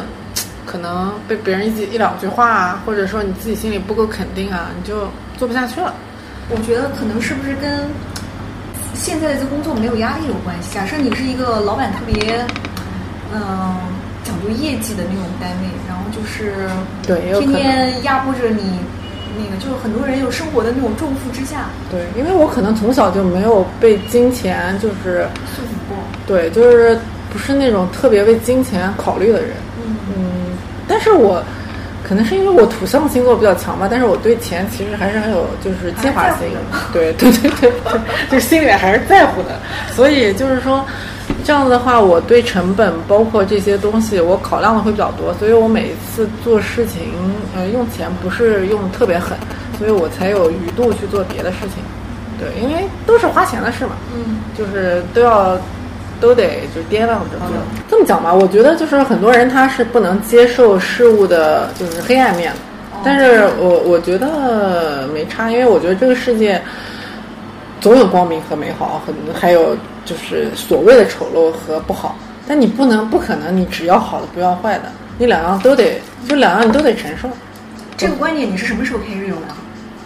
[0.64, 5.93] 可能被别人一一两句话啊，或者说你自己心里不够肯定啊，你就做不下去了。
[6.49, 7.88] 我觉得可能是不是跟
[8.95, 10.74] 现在的这工作没有压力有关系？
[10.74, 12.45] 假设你是一个老板特别
[13.32, 13.74] 嗯
[14.22, 16.68] 讲究业绩的那种单位，然后就是
[17.07, 18.78] 对，天天压迫着你。
[19.37, 21.70] 那个就是很多人有生活的那种重负之下。
[21.91, 25.26] 对，因为我可能从小就没有被金钱就是
[25.57, 25.97] 束缚过。
[26.26, 26.99] 对，就是
[27.33, 29.51] 不是那种特别为金钱考虑的人。
[29.85, 30.24] 嗯嗯，
[30.87, 31.43] 但是我
[32.03, 36.61] 可能是因为我土象星座比较强吧，但是我对钱其实还是很有就是计划性的。
[36.93, 39.59] 对对对对对，就是心里面还是在乎的。
[39.95, 40.85] 所以就是说。
[41.45, 47.12] 这样子的话，我对成本包括这些东西，我考量的会比较多，所以我每一次做事情，
[47.57, 49.37] 呃，用钱不是用特别狠，
[49.79, 51.83] 所以我才有余度去做别的事情。
[52.39, 55.57] 对，因为都是花钱的事嘛，嗯，就是都要
[56.20, 57.49] 都得就掂量着做。
[57.91, 62.53] 这么讲吧，我觉得就是很多人他是不能接受事物的就是黑暗面，
[63.05, 66.62] 但是我我觉得没差，因为我觉得这个世界。
[67.81, 77.28] 总有光明和美好，很还有就是所谓的丑陋和不好，但你不能不可能，你只要好的不要坏的，你两样都得，就两样你都得承受。
[77.96, 79.42] 这个观点你是什么时候开始有的？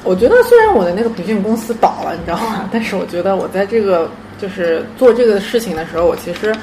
[0.04, 2.68] 我觉得虽然我的那个培训公司倒了，你知道吗？
[2.70, 6.54] 但是我觉得我在这个就是做这个事情的时候，我其实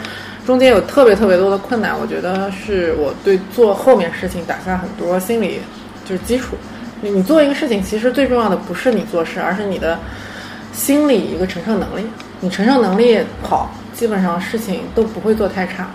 [0.45, 1.99] 中间有特别特别多的困难。
[1.99, 5.59] 我觉得是我对做后面事情打下很多心理
[6.05, 6.55] 就是基础。
[7.01, 9.97] 你你做一个事情，其实最重要的不是你做事，而是你的。
[10.73, 12.03] 心理一个承受能力，
[12.39, 15.87] 你承受能力好，基本上事情都不会做太差。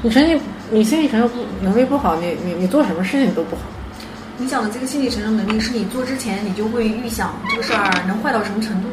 [0.00, 3.62] 你承你你心理承受不能力不好，你你你做什么事情都不好。
[4.38, 8.88] 你讲的这个心理承受能力，是你做之前你就会预想这个事儿能坏到什么程度？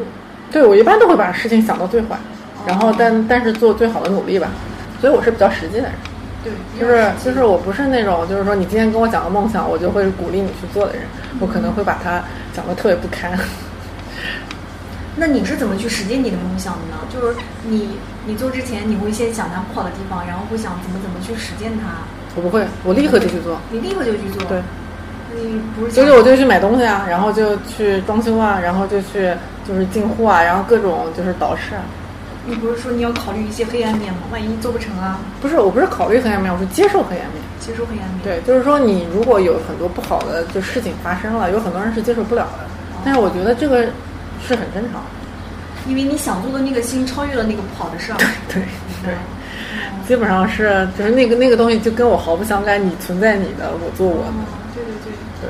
[0.51, 2.17] 对，我一般都会把事情想到最坏，
[2.67, 4.49] 然后但但是做最好的努力吧。
[4.99, 5.91] 所以我是比较实际的人。
[6.43, 11.03] 对，就是就是我不是那种就是说你今天跟我讲个梦想，我就会鼓励你去做的人。
[11.39, 12.21] 我可能会把它
[12.53, 13.37] 讲的特别不堪。
[15.19, 16.97] 那你是怎么去实践你的梦想的呢？
[17.13, 17.35] 就是
[17.67, 17.89] 你
[18.25, 21.99] 你做之前，你会先想它不好的地方，然后会想怎么怎么去实践它。
[22.35, 23.59] 我不会，我立刻就去做。
[23.69, 24.47] 你立刻就去做？
[24.47, 24.61] 对。
[25.35, 25.91] 你不是？
[25.91, 29.31] 就是我就去买东西啊，然后就去装修啊，然后就去
[29.67, 31.81] 就是进货啊，然后各种就是导视啊。
[32.45, 34.19] 你不是说你要考虑一些黑暗面吗？
[34.31, 35.19] 万一做不成啊？
[35.41, 37.43] 不是，我不是考虑黑暗面，我是接受黑暗面。
[37.59, 38.19] 接受黑暗面。
[38.23, 42.65] 对，就是说你如果有很多不好的就事情发生了，有很多人是接受不了的。
[43.05, 43.85] 但是我觉得这个
[44.47, 45.01] 是很正常。
[45.87, 48.17] 因为你想做的那个心超越了那个不好的事儿，
[48.49, 48.61] 对
[49.01, 49.13] 对，
[50.05, 54.33] 基本上是就是那个那个东西就跟我毫不相干，你存在你的，我做我的，
[54.75, 55.49] 对对对对，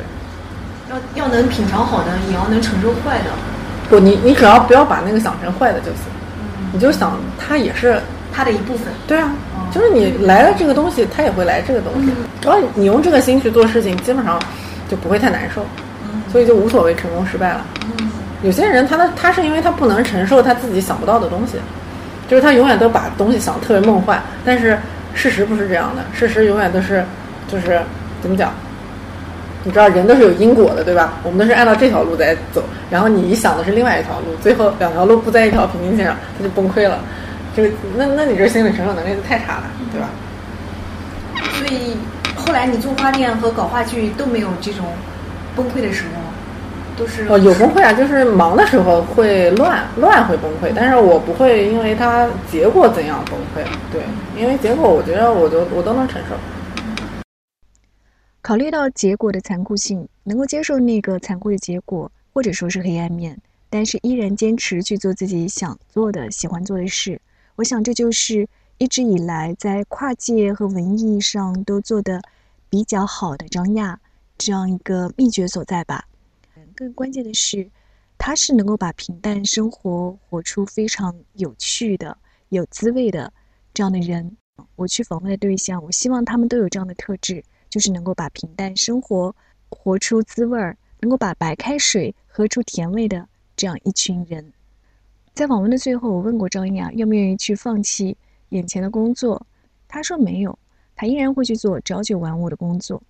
[1.17, 3.25] 要要能品尝好的，也要能承受坏的。
[3.89, 6.03] 不，你你只要不要把那个想成坏的就行，
[6.71, 7.99] 你就想它也是
[8.31, 8.93] 它的一部分。
[9.07, 9.33] 对啊，
[9.73, 12.11] 就是你来了这个东西，它也会来这个东西。
[12.39, 14.39] 只要你用这个心去做事情，基本上
[14.87, 15.65] 就不会太难受，
[16.31, 17.65] 所以就无所谓成功失败了。
[18.41, 21.57] 有些人，他的他是因为他不能承受他自己想不到的东西，
[22.27, 24.21] 就是他永远都把东西想的特别梦幻。
[24.45, 24.77] 但是
[25.13, 27.03] 事实不是这样的，事实永远都是，
[27.47, 27.81] 就是
[28.21, 28.53] 怎么讲？
[29.65, 31.15] 你知道人都是有因果的，对吧？
[31.21, 36.99] 我们都是按照这条路在走，然后你想的是另外一条路，最后两条路不在一条平行线上，他就崩溃了。
[37.53, 40.07] 这个那那你这心理承受能力就太差了，对吧？
[41.55, 41.97] 所以
[42.37, 44.85] 后来你做花店和搞话剧都没有这种
[45.57, 46.28] 崩溃的时候。
[47.29, 54.01] 哦，有崩溃啊，就是忙的时候会乱，乱会崩溃，但是我不会因为它结果怎样崩溃，对，
[54.35, 56.35] 因为结果我觉得我都我都能承受。
[58.41, 63.37] 考虑到结果的残酷性，能够接受那个残酷的结果，或者说是黑暗面，
[63.69, 67.21] 但是依然坚持去做自己想做的、喜欢做的事，
[67.55, 68.47] 我想这就是
[68.77, 72.21] 一直以来在跨界和文艺上都做的
[72.69, 73.99] 比较好的张亚
[74.37, 76.03] 这样一个秘诀所在吧。
[76.79, 77.69] 更关键的是，
[78.17, 82.17] 他是能够把平淡生活活出非常有趣的、
[82.47, 83.33] 有滋味的
[83.73, 84.37] 这样的人。
[84.77, 89.35] 我去访问的对象，我希望他们都有这样的特质，就是能够把平淡生活
[89.67, 93.27] 活出滋味儿，能够把白开水喝出甜味的
[93.57, 94.53] 这样一群人。
[95.33, 98.15] 在访问的最后，我问过张亚愿不愿意去放弃
[98.49, 99.45] 眼前的工作，
[99.85, 100.57] 他说没有，
[100.95, 103.03] 他依然会去做朝九晚五的工作。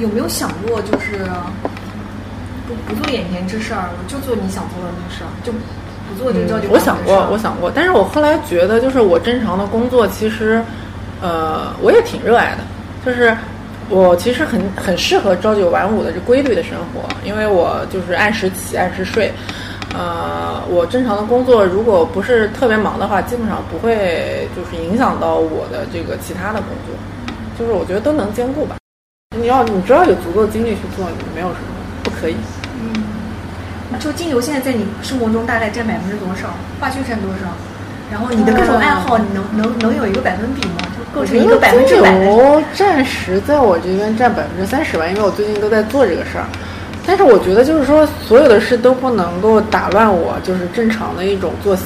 [0.00, 1.24] 有没有想过，就是
[2.66, 10.62] 不不做眼前之事儿，我就做你想做的那事儿，就不做这个朝九晚五我想过，我想过，但是我后来觉得，就是我正常的工作，其实，
[11.20, 12.64] 呃，我也挺热爱的，
[13.04, 13.36] 就是
[13.88, 19.30] 我其实很很适合朝九晚五的这规律的生活，因为我就是按时起，按时睡。
[19.92, 26.94] 呃，我正常的工作如果不是特别忙的话，基本上不会就是影响到我的这个其他的工作，
[27.58, 28.79] 就是我觉得都能兼顾吧。
[29.38, 31.66] 你要你只要有足够的精力去做，你没有什么
[32.02, 32.34] 不可以。
[32.82, 32.92] 嗯，
[34.00, 36.48] 就精油现在在你生活中大概占百分之多少？
[36.80, 37.46] 化学占多少？
[38.10, 40.78] 然后你的各种爱好，你能能能有一个百分比吗？
[40.98, 42.24] 就构成一个百分之百的。
[42.26, 46.44] 精油暂时在我这边占百分之三十吧，因为我最近都在做这个事儿。
[47.06, 51.84] 但是我觉得就是说，所有的事都不能够打乱我就是正常的一种作息。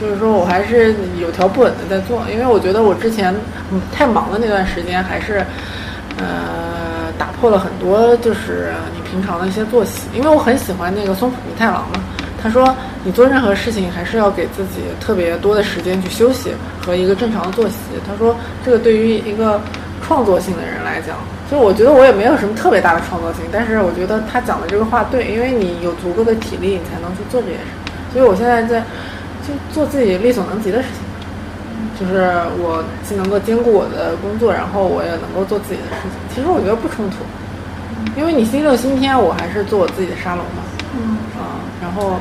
[0.00, 3.34] 就是说我还是有条不紊的在做，因为我觉得我之前
[3.72, 5.44] 嗯太忙的那段时间还是
[6.18, 10.08] 呃打破了很多就是你平常的一些作息。
[10.14, 12.00] 因为我很喜欢那个松浦弥太郎嘛，
[12.42, 16.52] 他说你做任何事情还是要给自己特别多的时间去休息
[16.84, 17.76] 和一个正常的作息。
[18.06, 19.60] 他说这个对于一个
[20.02, 21.16] 创作性的人来讲。
[21.48, 27.64] 所以我觉得我也没有什么特别大的创造性，但是我觉得他讲的这个话对，因为你有足够的体力，你才能去做这件事。
[28.12, 28.80] 所以我现在在
[29.40, 31.07] 就做自己力所能及的事情，
[31.98, 36.12] 就是我既能够兼顾我的工作，然后我也能够做自己的事情。
[36.32, 37.16] 其实我觉得不冲突，
[38.16, 40.62] 因为你星期六、星期天我还是做我自己的沙龙嘛，
[40.94, 42.20] 嗯啊，然后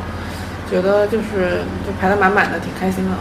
[0.69, 3.11] 觉得就是就排得满满的，挺开心的。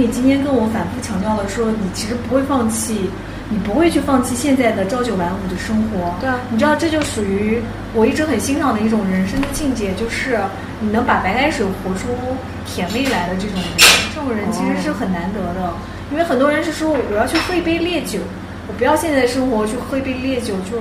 [0.00, 3.10] 你今天跟我反复强调了说，你其实不会放弃。
[3.50, 7.60] 你不会去放弃现在的朝九晚五的生活，对啊，你知道这就属于
[7.94, 10.40] 我一直很欣赏的一种人生的境界，就是
[10.80, 12.08] 你能把白开水活出
[12.66, 13.64] 甜味来的这种人，
[14.14, 15.72] 这种人其实是很难得的。
[16.10, 18.18] 因为很多人是说我要去喝一杯烈酒，
[18.68, 20.76] 我不要现在的生活去喝一杯烈酒，就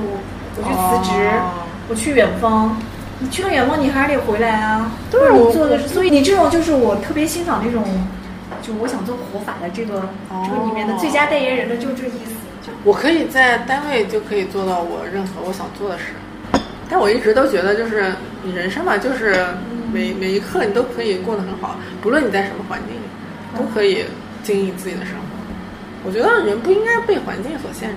[0.55, 1.29] 我去辞职，
[1.89, 2.77] 我去远方。
[3.19, 4.91] 你去了远方，你还是得回来啊。
[5.09, 7.83] 对，我做的，所以你这种就是我特别欣赏那种，
[8.61, 10.09] 就我想做活法的这个
[10.43, 12.33] 这个里面的最佳代言人的，就这意思。
[12.83, 16.05] 我可以在单位就可以做到我任何我想做的事，
[16.89, 18.11] 但我一直都觉得，就是
[18.43, 19.45] 你人生嘛，就是
[19.93, 23.05] 每每一刻你都可以过得很好，不论你在什么环境里，
[23.55, 24.03] 都可以
[24.43, 25.21] 经营自己的生活。
[26.03, 27.95] 我觉得人不应该被环境所限制。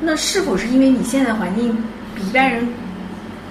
[0.00, 1.76] 那是否是因为你现在环境
[2.14, 2.66] 比一般人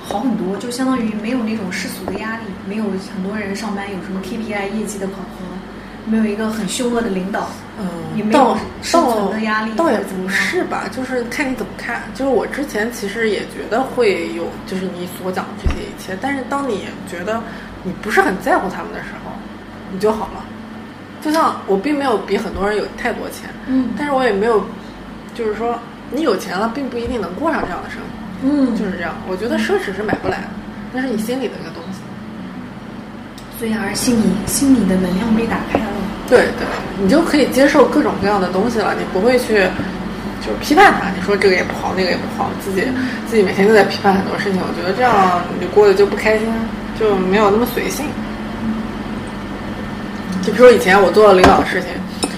[0.01, 5.54] 好很多，就相当于没有那种世俗的压力，没有很多人上班有什么 KPI 业绩的考核？
[6.07, 7.49] 没有一个很凶恶的领导，
[7.79, 12.03] 嗯，也没有生存的压力，倒也不是吧，就是看你怎么看。
[12.13, 16.17] 就是我之前其实也觉得会有，就是你所讲的这些一切。
[16.21, 17.41] 但是当你觉得
[17.83, 19.31] 你不是很在乎他们的时候，
[19.91, 20.45] 你就好了。
[21.21, 24.63] 就像我并没有比很多人有太多钱，嗯，但是我也没有，
[25.33, 25.79] 就是说
[26.11, 28.07] 你有钱了，并不一定能过上这样的生活，
[28.43, 29.15] 嗯，就是这样。
[29.27, 30.47] 我觉得奢侈是买不来的，
[30.93, 31.99] 那是你心里的一个东西。
[33.57, 35.85] 所以而心里心里的能量被打开了，
[36.27, 36.65] 对对，
[37.01, 39.67] 你就可以接受各种各样的东西了，你不会去
[40.41, 41.09] 就是批判它。
[41.11, 42.83] 你说这个也不好，那个也不好，自己
[43.27, 46.47] 自己每天都在批判很多事情，我觉得这样你过得就不开心，
[46.99, 48.05] 就没有那么随性。
[50.41, 51.89] 就比如说以前我做了领导的事情，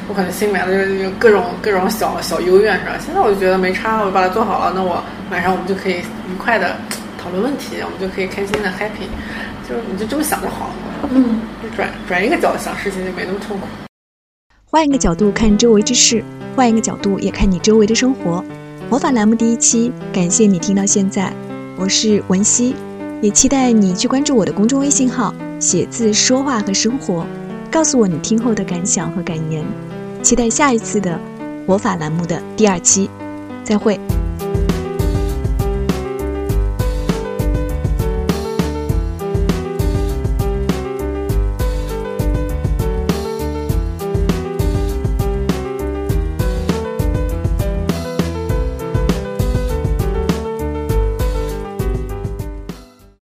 [0.08, 2.94] 我可能心里面的就各种各种小小幽怨是吧？
[3.00, 6.76] 现在我就觉得没差，我把它做好了，那我晚上我们就可以愉快的
[7.22, 9.08] 讨论问题，我们就可以开心的 happy，
[9.68, 11.10] 就是你就这么想就好了。
[11.12, 11.42] 嗯，
[11.76, 13.68] 转转一个角度想事情就没那么痛苦。
[14.70, 16.24] 换一个角度看周围之事，
[16.56, 18.44] 换一个角度也看你周围的生活。
[18.90, 21.34] 魔法栏目第一期，感谢你听到现在，
[21.78, 22.74] 我是文熙，
[23.22, 27.26] 也期待你去关注我的公众微信号“写字说话和生活”，
[27.70, 29.66] 告诉我你听后的感想和感言。
[30.22, 31.20] 期待下一次的
[31.66, 33.10] 魔法栏目的第二期，
[33.64, 34.00] 再会。